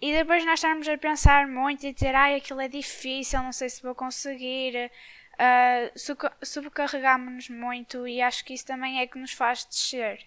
e 0.00 0.12
depois 0.12 0.44
nós 0.46 0.54
estarmos 0.54 0.88
a 0.88 0.96
pensar 0.96 1.46
muito 1.46 1.84
e 1.84 1.92
dizer, 1.92 2.14
ai, 2.14 2.36
aquilo 2.36 2.60
é 2.60 2.68
difícil, 2.68 3.42
não 3.42 3.52
sei 3.52 3.68
se 3.68 3.82
vou 3.82 3.94
conseguir. 3.94 4.90
Uh, 5.34 6.26
subcarregámos-nos 6.42 7.48
muito 7.48 8.06
e 8.06 8.20
acho 8.20 8.44
que 8.44 8.52
isso 8.52 8.66
também 8.66 9.00
é 9.00 9.06
que 9.06 9.18
nos 9.18 9.32
faz 9.32 9.64
descer. 9.64 10.20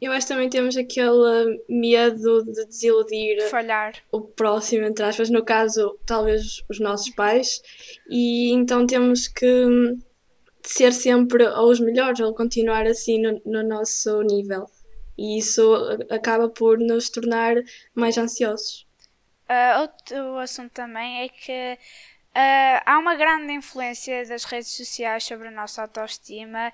Eu 0.00 0.12
acho 0.12 0.26
que 0.26 0.32
também 0.32 0.48
temos 0.48 0.76
aquele 0.76 1.62
medo 1.68 2.44
de 2.44 2.64
desiludir 2.66 3.42
Falhar. 3.50 3.94
o 4.12 4.20
próximo, 4.20 4.86
entre 4.86 5.04
aspas, 5.04 5.28
no 5.28 5.44
caso, 5.44 5.98
talvez 6.06 6.62
os 6.68 6.78
nossos 6.78 7.10
pais, 7.10 7.60
e 8.08 8.52
então 8.52 8.86
temos 8.86 9.26
que 9.26 9.96
ser 10.62 10.92
sempre 10.92 11.44
ou 11.46 11.70
os 11.70 11.80
melhores 11.80 12.20
ou 12.20 12.34
continuar 12.34 12.86
assim 12.86 13.20
no, 13.20 13.42
no 13.44 13.66
nosso 13.66 14.22
nível 14.22 14.70
e 15.18 15.36
isso 15.36 15.74
acaba 16.08 16.48
por 16.48 16.78
nos 16.78 17.10
tornar 17.10 17.56
mais 17.94 18.16
ansiosos. 18.16 18.86
Uh, 19.48 19.80
outro 19.80 20.38
assunto 20.38 20.70
também 20.72 21.22
é 21.22 21.28
que 21.28 21.78
uh, 22.36 22.82
há 22.86 22.98
uma 22.98 23.16
grande 23.16 23.52
influência 23.52 24.24
das 24.26 24.44
redes 24.44 24.68
sociais 24.68 25.24
sobre 25.24 25.48
a 25.48 25.50
nossa 25.50 25.82
autoestima 25.82 26.72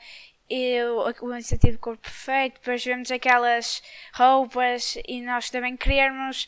e 0.50 0.82
o, 0.82 1.26
o 1.26 1.36
incentivo 1.36 1.78
corpo 1.78 2.02
perfeito, 2.02 2.60
depois 2.60 2.84
vemos 2.84 3.10
aquelas 3.10 3.82
roupas 4.12 4.98
e 5.08 5.22
nós 5.22 5.48
também 5.48 5.76
queremos 5.76 6.46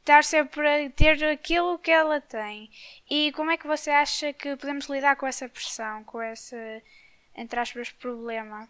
estar 0.00 0.24
sempre 0.24 0.86
a 0.86 0.90
ter 0.90 1.22
aquilo 1.24 1.78
que 1.78 1.90
ela 1.90 2.20
tem. 2.20 2.70
E 3.08 3.30
como 3.32 3.50
é 3.50 3.56
que 3.56 3.66
você 3.66 3.90
acha 3.90 4.32
que 4.32 4.56
podemos 4.56 4.86
lidar 4.86 5.16
com 5.16 5.26
essa 5.26 5.48
pressão, 5.48 6.02
com 6.04 6.20
esse, 6.22 6.82
entre 7.36 7.60
aspas, 7.60 7.90
problema? 7.90 8.68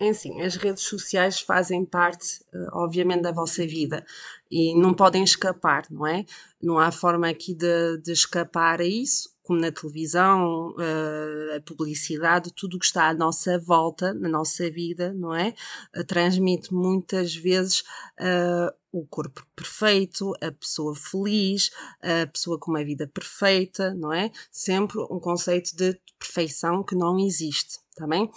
É 0.00 0.10
assim, 0.10 0.40
as 0.42 0.54
redes 0.54 0.84
sociais 0.84 1.40
fazem 1.40 1.84
parte, 1.84 2.40
eh, 2.54 2.66
obviamente, 2.72 3.22
da 3.22 3.32
vossa 3.32 3.66
vida 3.66 4.06
e 4.48 4.72
não 4.78 4.94
podem 4.94 5.24
escapar, 5.24 5.86
não 5.90 6.06
é? 6.06 6.24
Não 6.62 6.78
há 6.78 6.92
forma 6.92 7.28
aqui 7.28 7.52
de, 7.52 7.98
de 7.98 8.12
escapar 8.12 8.80
a 8.80 8.84
isso, 8.84 9.34
como 9.42 9.60
na 9.60 9.72
televisão, 9.72 10.72
eh, 10.78 11.56
a 11.56 11.60
publicidade, 11.62 12.52
tudo 12.54 12.76
o 12.76 12.78
que 12.78 12.86
está 12.86 13.08
à 13.08 13.14
nossa 13.14 13.58
volta, 13.58 14.14
na 14.14 14.28
nossa 14.28 14.70
vida, 14.70 15.12
não 15.14 15.34
é? 15.34 15.52
Eh, 15.94 16.04
transmite 16.04 16.72
muitas 16.72 17.34
vezes 17.34 17.80
uh, 18.20 18.72
o 18.92 19.04
corpo 19.06 19.44
perfeito, 19.56 20.32
a 20.40 20.52
pessoa 20.52 20.94
feliz, 20.94 21.70
a 22.00 22.26
pessoa 22.26 22.58
com 22.58 22.70
uma 22.70 22.84
vida 22.84 23.06
perfeita, 23.08 23.92
não 23.94 24.12
é? 24.12 24.30
Sempre 24.50 25.00
um 25.10 25.18
conceito 25.18 25.74
de 25.74 25.98
perfeição 26.18 26.84
que 26.84 26.94
não 26.94 27.18
existe 27.18 27.78
também. 27.98 28.26
Tá 28.26 28.32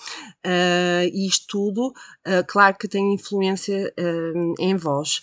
uh, 0.47 1.09
isto 1.13 1.47
tudo, 1.47 1.87
uh, 1.87 2.45
claro 2.47 2.75
que 2.77 2.87
tem 2.87 3.13
influência 3.13 3.93
uh, 3.97 4.53
em 4.59 4.75
vós 4.75 5.21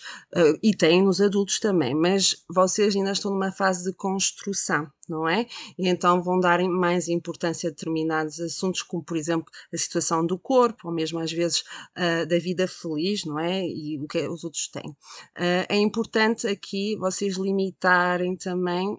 e 0.63 0.75
tem 0.75 1.03
nos 1.03 1.19
adultos 1.19 1.59
também, 1.59 1.93
mas 1.93 2.43
vocês 2.49 2.95
ainda 2.95 3.11
estão 3.11 3.31
numa 3.31 3.51
fase 3.51 3.83
de 3.83 3.93
construção, 3.93 4.87
não 5.09 5.27
é? 5.27 5.47
E 5.77 5.87
então 5.87 6.21
vão 6.21 6.39
dar 6.39 6.59
mais 6.63 7.07
importância 7.07 7.67
a 7.67 7.71
determinados 7.71 8.39
assuntos, 8.39 8.81
como 8.81 9.03
por 9.03 9.17
exemplo 9.17 9.51
a 9.73 9.77
situação 9.77 10.25
do 10.25 10.37
corpo, 10.37 10.87
ou 10.87 10.93
mesmo 10.93 11.19
às 11.19 11.31
vezes 11.31 11.63
da 12.27 12.37
vida 12.39 12.67
feliz, 12.67 13.25
não 13.25 13.39
é? 13.39 13.65
E 13.65 13.99
o 13.99 14.07
que 14.07 14.27
os 14.27 14.43
outros 14.43 14.67
têm. 14.69 14.95
é 15.35 15.75
importante 15.75 16.47
aqui 16.47 16.95
vocês 16.97 17.35
limitarem 17.37 18.35
também 18.35 18.97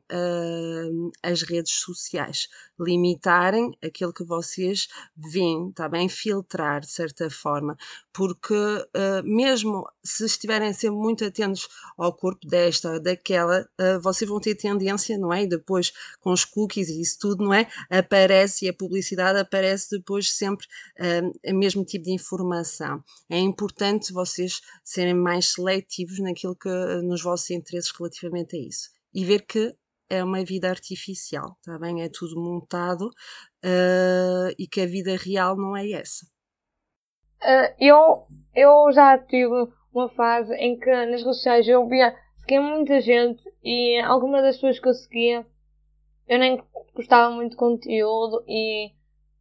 as 1.23 1.43
redes 1.43 1.73
sociais, 1.73 2.49
limitarem 2.79 3.73
aquilo 3.83 4.13
que 4.13 4.25
vocês 4.25 4.89
veem, 5.17 5.69
está 5.69 5.89
bem? 5.89 6.09
Filtrar 6.09 6.81
de 6.81 6.91
certa 6.91 7.31
forma, 7.31 7.77
porque 8.13 8.55
uh, 8.55 9.23
mesmo 9.25 9.87
se 10.03 10.25
estiverem 10.25 10.73
sempre 10.73 10.99
muito 10.99 11.25
atentos 11.25 11.69
ao 11.97 12.13
corpo 12.13 12.47
desta 12.47 12.93
ou 12.93 13.01
daquela, 13.01 13.69
uh, 13.81 14.01
vocês 14.01 14.29
vão 14.29 14.41
ter 14.41 14.55
tendência, 14.55 15.17
não 15.19 15.33
é? 15.33 15.45
E 15.45 15.49
depois 15.49 15.93
com 16.21 16.33
os 16.33 16.45
cookies 16.45 16.89
e 16.89 17.01
isso 17.01 17.19
tudo, 17.21 17.45
não 17.45 17.55
é? 17.55 17.69
Aparece 17.91 18.67
e 18.67 18.69
a 18.69 18.75
publicidade 18.75 19.39
aparece 19.39 19.99
depois 19.99 20.33
sempre 20.33 20.67
uh, 20.99 21.51
o 21.53 21.59
mesmo 21.59 21.85
tipo 21.85 22.05
de 22.05 22.13
informação. 22.13 23.03
É 23.29 23.39
importante 23.39 24.13
vocês 24.13 24.61
serem 24.85 25.15
mais 25.15 25.53
seletivos 25.53 26.19
naquilo 26.19 26.57
que 26.57 26.69
nos 27.03 27.23
vossos 27.23 27.51
interesses 27.51 27.93
relativamente 27.97 28.57
a 28.57 28.61
isso 28.61 28.91
e 29.13 29.25
ver 29.25 29.43
que 29.47 29.75
é 30.09 30.25
uma 30.25 30.45
vida 30.45 30.69
artificial, 30.69 31.57
tá 31.65 31.79
bem? 31.79 32.03
É 32.03 32.09
tudo 32.09 32.41
montado 32.41 33.07
uh, 33.07 34.51
e 34.59 34.67
que 34.67 34.81
a 34.81 34.87
vida 34.87 35.17
real 35.17 35.57
não 35.57 35.77
é 35.77 35.89
essa. 35.93 36.27
Uh, 37.41 37.75
eu, 37.79 38.27
eu 38.55 38.93
já 38.93 39.17
tive 39.19 39.69
uma 39.95 40.09
fase 40.11 40.53
em 40.55 40.79
que 40.79 40.91
nas 40.91 41.09
redes 41.09 41.23
sociais 41.23 41.69
eu 41.69 41.89
via, 41.89 42.15
seguia 42.41 42.61
muita 42.61 43.01
gente 43.01 43.43
e 43.63 44.01
algumas 44.01 44.43
das 44.43 44.57
pessoas 44.57 44.81
que 44.81 44.89
eu 44.89 44.95
seguia 44.95 45.47
eu 46.31 46.39
nem 46.39 46.63
gostava 46.95 47.35
muito 47.35 47.51
de 47.51 47.57
conteúdo 47.57 48.45
e 48.47 48.93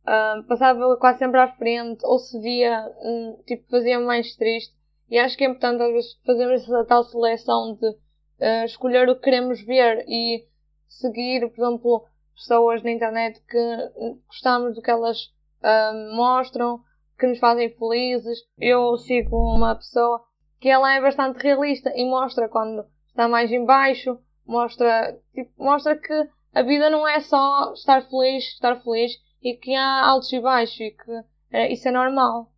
uh, 0.02 0.44
passava 0.48 0.98
quase 0.98 1.20
sempre 1.20 1.40
à 1.40 1.48
frente 1.48 2.04
ou 2.04 2.18
se 2.18 2.40
via, 2.40 2.84
um, 3.04 3.38
tipo, 3.46 3.70
fazia 3.70 4.00
mais 4.00 4.36
triste. 4.36 4.76
E 5.08 5.20
acho 5.20 5.38
que 5.38 5.44
é 5.44 5.48
importante 5.48 5.84
às 5.84 5.92
vezes 5.92 6.20
fazermos 6.26 6.64
essa 6.64 6.84
tal 6.86 7.04
seleção 7.04 7.76
de 7.76 7.90
uh, 7.90 8.66
escolher 8.66 9.08
o 9.08 9.16
que 9.16 9.22
queremos 9.22 9.64
ver 9.64 10.04
e 10.08 10.48
seguir, 10.88 11.48
por 11.52 11.64
exemplo, 11.64 12.06
pessoas 12.34 12.82
na 12.82 12.90
internet 12.90 13.40
que 13.48 14.22
gostamos 14.26 14.74
do 14.74 14.82
que 14.82 14.90
elas 14.90 15.26
uh, 15.62 16.16
mostram, 16.16 16.82
que 17.20 17.28
nos 17.28 17.38
fazem 17.38 17.70
felizes. 17.70 18.40
Eu 18.58 18.98
sigo 18.98 19.38
uma 19.38 19.76
pessoa 19.76 20.24
que 20.60 20.68
ela 20.68 20.92
é 20.92 21.00
bastante 21.00 21.38
realista 21.38 21.94
e 21.96 22.04
mostra 22.10 22.50
quando 22.50 22.84
está 23.10 23.28
mais 23.28 23.52
em 23.52 23.64
baixo, 23.64 24.20
mostra, 24.44 25.16
tipo, 25.36 25.52
mostra 25.56 25.96
que 25.96 26.28
a 26.54 26.62
vida 26.62 26.90
não 26.90 27.08
é 27.08 27.20
só 27.20 27.74
estar 27.74 28.02
feliz, 28.02 28.46
estar 28.46 28.76
feliz 28.82 29.14
e 29.42 29.56
que 29.56 29.76
há 29.76 30.06
altos 30.06 30.32
e 30.34 30.40
baixos 30.40 30.80
e 30.80 30.92
que 30.92 31.12
uh, 31.12 31.72
isso 31.72 31.88
é 31.88 31.92
normal. 31.92 32.52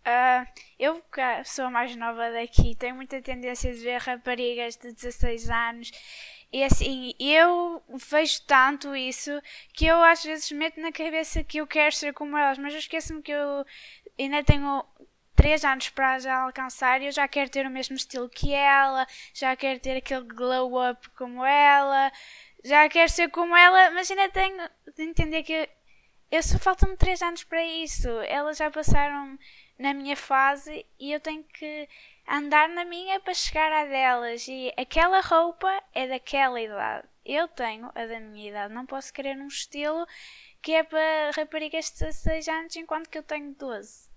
Uh, 0.00 0.46
eu, 0.78 1.02
sou 1.44 1.66
a 1.66 1.70
mais 1.70 1.94
nova 1.94 2.30
daqui, 2.32 2.74
tenho 2.74 2.96
muita 2.96 3.20
tendência 3.20 3.72
de 3.72 3.80
ver 3.80 4.00
raparigas 4.00 4.76
de 4.76 4.92
16 4.92 5.50
anos 5.50 5.90
e 6.52 6.64
assim, 6.64 7.12
eu 7.20 7.80
vejo 8.10 8.42
tanto 8.44 8.96
isso 8.96 9.30
que 9.72 9.86
eu 9.86 10.02
às 10.02 10.24
vezes 10.24 10.50
meto 10.50 10.80
na 10.80 10.90
cabeça 10.90 11.44
que 11.44 11.58
eu 11.58 11.66
quero 11.66 11.94
ser 11.94 12.12
como 12.12 12.36
elas, 12.36 12.58
mas 12.58 12.72
eu 12.72 12.80
esqueço-me 12.80 13.22
que 13.22 13.30
eu 13.30 13.64
ainda 14.18 14.42
tenho 14.42 14.84
3 15.36 15.64
anos 15.64 15.88
para 15.90 16.18
já 16.18 16.42
alcançar 16.42 17.00
e 17.00 17.06
eu 17.06 17.12
já 17.12 17.28
quero 17.28 17.48
ter 17.50 17.66
o 17.66 17.70
mesmo 17.70 17.94
estilo 17.94 18.28
que 18.28 18.52
ela, 18.52 19.06
já 19.32 19.54
quero 19.54 19.78
ter 19.78 19.96
aquele 19.98 20.24
glow 20.24 20.90
up 20.90 21.08
como 21.10 21.44
ela, 21.44 22.10
já 22.64 22.88
quero 22.88 23.10
ser 23.10 23.30
como 23.30 23.56
ela, 23.56 23.90
mas 23.90 24.10
ainda 24.10 24.28
tenho 24.28 24.56
de 24.96 25.02
entender 25.02 25.42
que 25.42 25.68
eu 26.30 26.42
só 26.42 26.58
faltam-me 26.58 26.96
3 26.96 27.22
anos 27.22 27.44
para 27.44 27.64
isso. 27.64 28.08
Elas 28.08 28.56
já 28.56 28.70
passaram 28.70 29.38
na 29.78 29.92
minha 29.92 30.16
fase 30.16 30.86
e 30.98 31.12
eu 31.12 31.20
tenho 31.20 31.42
que 31.42 31.88
andar 32.28 32.68
na 32.68 32.84
minha 32.84 33.18
para 33.18 33.34
chegar 33.34 33.72
à 33.72 33.84
delas. 33.84 34.46
E 34.46 34.72
aquela 34.76 35.20
roupa 35.20 35.68
é 35.92 36.06
daquela 36.06 36.60
idade. 36.60 37.08
Eu 37.24 37.48
tenho 37.48 37.90
a 37.94 38.06
da 38.06 38.20
minha 38.20 38.50
idade. 38.50 38.72
Não 38.74 38.86
posso 38.86 39.12
querer 39.12 39.36
um 39.36 39.48
estilo 39.48 40.06
que 40.62 40.72
é 40.72 40.82
para 40.82 41.30
raparigas 41.34 41.86
de 41.86 42.04
16 42.04 42.48
anos 42.48 42.76
enquanto 42.76 43.08
que 43.08 43.18
eu 43.18 43.22
tenho 43.22 43.54
12. 43.54 44.08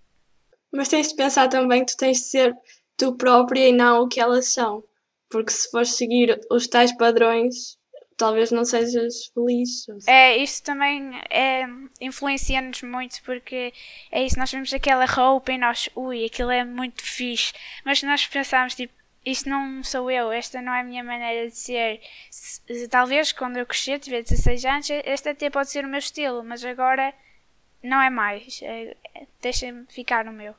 Mas 0.71 0.89
tens 0.89 1.09
de 1.09 1.15
pensar 1.15 1.47
também 1.47 1.85
que 1.85 1.93
tu 1.93 1.97
tens 1.97 2.17
de 2.17 2.25
ser 2.25 2.55
tu 2.97 3.15
própria 3.15 3.69
e 3.69 3.71
não 3.71 4.03
o 4.03 4.07
que 4.07 4.19
elas 4.19 4.47
são. 4.47 4.83
Porque 5.29 5.51
se 5.51 5.69
fores 5.71 5.95
seguir 5.95 6.39
os 6.51 6.67
tais 6.67 6.95
padrões, 6.95 7.77
talvez 8.17 8.51
não 8.51 8.65
sejas 8.65 9.27
feliz. 9.33 9.85
É, 10.07 10.37
isto 10.37 10.63
também 10.63 11.11
é, 11.29 11.65
influencia-nos 11.99 12.81
muito 12.81 13.21
porque 13.23 13.73
é 14.11 14.23
isso, 14.23 14.37
nós 14.37 14.51
vemos 14.51 14.73
aquela 14.73 15.05
roupa 15.05 15.51
e 15.51 15.57
nós, 15.57 15.89
ui, 15.95 16.25
aquilo 16.25 16.51
é 16.51 16.63
muito 16.63 17.03
fixe, 17.03 17.53
mas 17.85 18.01
nós 18.03 18.25
pensamos 18.27 18.75
tipo, 18.75 18.93
isto 19.25 19.49
não 19.49 19.83
sou 19.83 20.11
eu, 20.11 20.31
esta 20.31 20.61
não 20.61 20.73
é 20.73 20.81
a 20.81 20.83
minha 20.83 21.03
maneira 21.03 21.49
de 21.49 21.57
ser. 21.57 22.01
Se, 22.29 22.87
talvez 22.89 23.31
quando 23.31 23.57
eu 23.57 23.65
crescer, 23.65 23.99
tiver 23.99 24.21
16 24.21 24.65
anos, 24.65 24.89
este 24.89 25.29
até 25.29 25.49
pode 25.49 25.69
ser 25.69 25.85
o 25.85 25.87
meu 25.87 25.99
estilo, 25.99 26.43
mas 26.43 26.63
agora 26.65 27.13
não 27.81 28.01
é 28.01 28.09
mais. 28.09 28.59
É, 28.61 28.95
é, 29.15 29.27
Deixa-me 29.41 29.85
ficar 29.87 30.25
no 30.25 30.33
meu. 30.33 30.53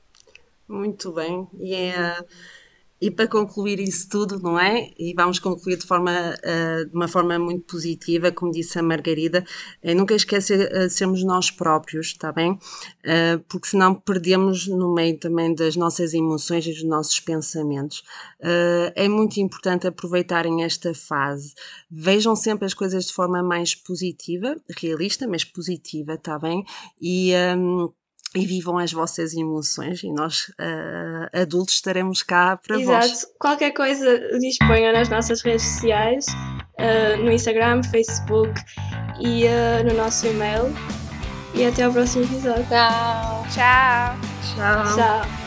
Muito 0.66 1.12
bem. 1.12 1.46
E 1.60 1.74
é 1.74 2.18
e 3.04 3.10
para 3.10 3.28
concluir 3.28 3.78
isso 3.80 4.08
tudo, 4.08 4.38
não 4.40 4.58
é? 4.58 4.90
E 4.98 5.12
vamos 5.14 5.38
concluir 5.38 5.76
de, 5.76 5.86
forma, 5.86 6.10
uh, 6.10 6.86
de 6.86 6.94
uma 6.94 7.06
forma 7.06 7.38
muito 7.38 7.66
positiva, 7.66 8.32
como 8.32 8.50
disse 8.50 8.78
a 8.78 8.82
Margarida, 8.82 9.44
uh, 9.82 9.94
nunca 9.94 10.14
esquecer 10.14 10.72
uh, 10.72 10.88
sermos 10.88 11.22
nós 11.22 11.50
próprios, 11.50 12.06
está 12.06 12.32
bem? 12.32 12.52
Uh, 12.52 13.38
porque 13.46 13.68
senão 13.68 13.94
perdemos 13.94 14.66
no 14.66 14.94
meio 14.94 15.18
também 15.18 15.54
das 15.54 15.76
nossas 15.76 16.14
emoções 16.14 16.66
e 16.66 16.72
dos 16.72 16.84
nossos 16.84 17.20
pensamentos. 17.20 18.02
é 18.94 19.06
muito 19.06 19.38
importante 19.38 19.86
aproveitarem 19.86 20.64
esta 20.64 20.94
fase. 20.94 21.52
Vejam 21.90 22.34
sempre 22.34 22.64
as 22.64 22.72
coisas 22.72 23.04
de 23.06 23.12
forma 23.12 23.42
mais 23.42 23.74
positiva, 23.74 24.56
realista, 24.78 25.28
mas 25.28 25.44
positiva, 25.44 26.14
está 26.14 26.38
bem? 26.38 26.64
E. 26.98 27.32
Um, 27.54 27.92
e 28.34 28.46
vivam 28.46 28.78
as 28.78 28.92
vossas 28.92 29.32
emoções 29.32 30.02
e 30.02 30.12
nós 30.12 30.48
uh, 30.60 31.40
adultos 31.40 31.74
estaremos 31.74 32.22
cá 32.22 32.56
para 32.56 32.80
Exato. 32.80 32.98
vós. 32.98 33.12
Exato. 33.12 33.32
Qualquer 33.38 33.70
coisa 33.70 34.38
disponha 34.40 34.92
nas 34.92 35.08
nossas 35.08 35.40
redes 35.42 35.64
sociais, 35.64 36.26
uh, 36.26 37.22
no 37.22 37.30
Instagram, 37.30 37.82
Facebook 37.84 38.60
e 39.20 39.44
uh, 39.44 39.84
no 39.88 39.94
nosso 39.94 40.26
e-mail. 40.26 40.74
E 41.54 41.64
até 41.64 41.84
ao 41.84 41.92
próximo 41.92 42.24
episódio. 42.24 42.66
Tchau. 42.66 43.46
Tchau. 43.54 44.18
Tchau. 44.56 44.96
Tchau. 44.96 45.43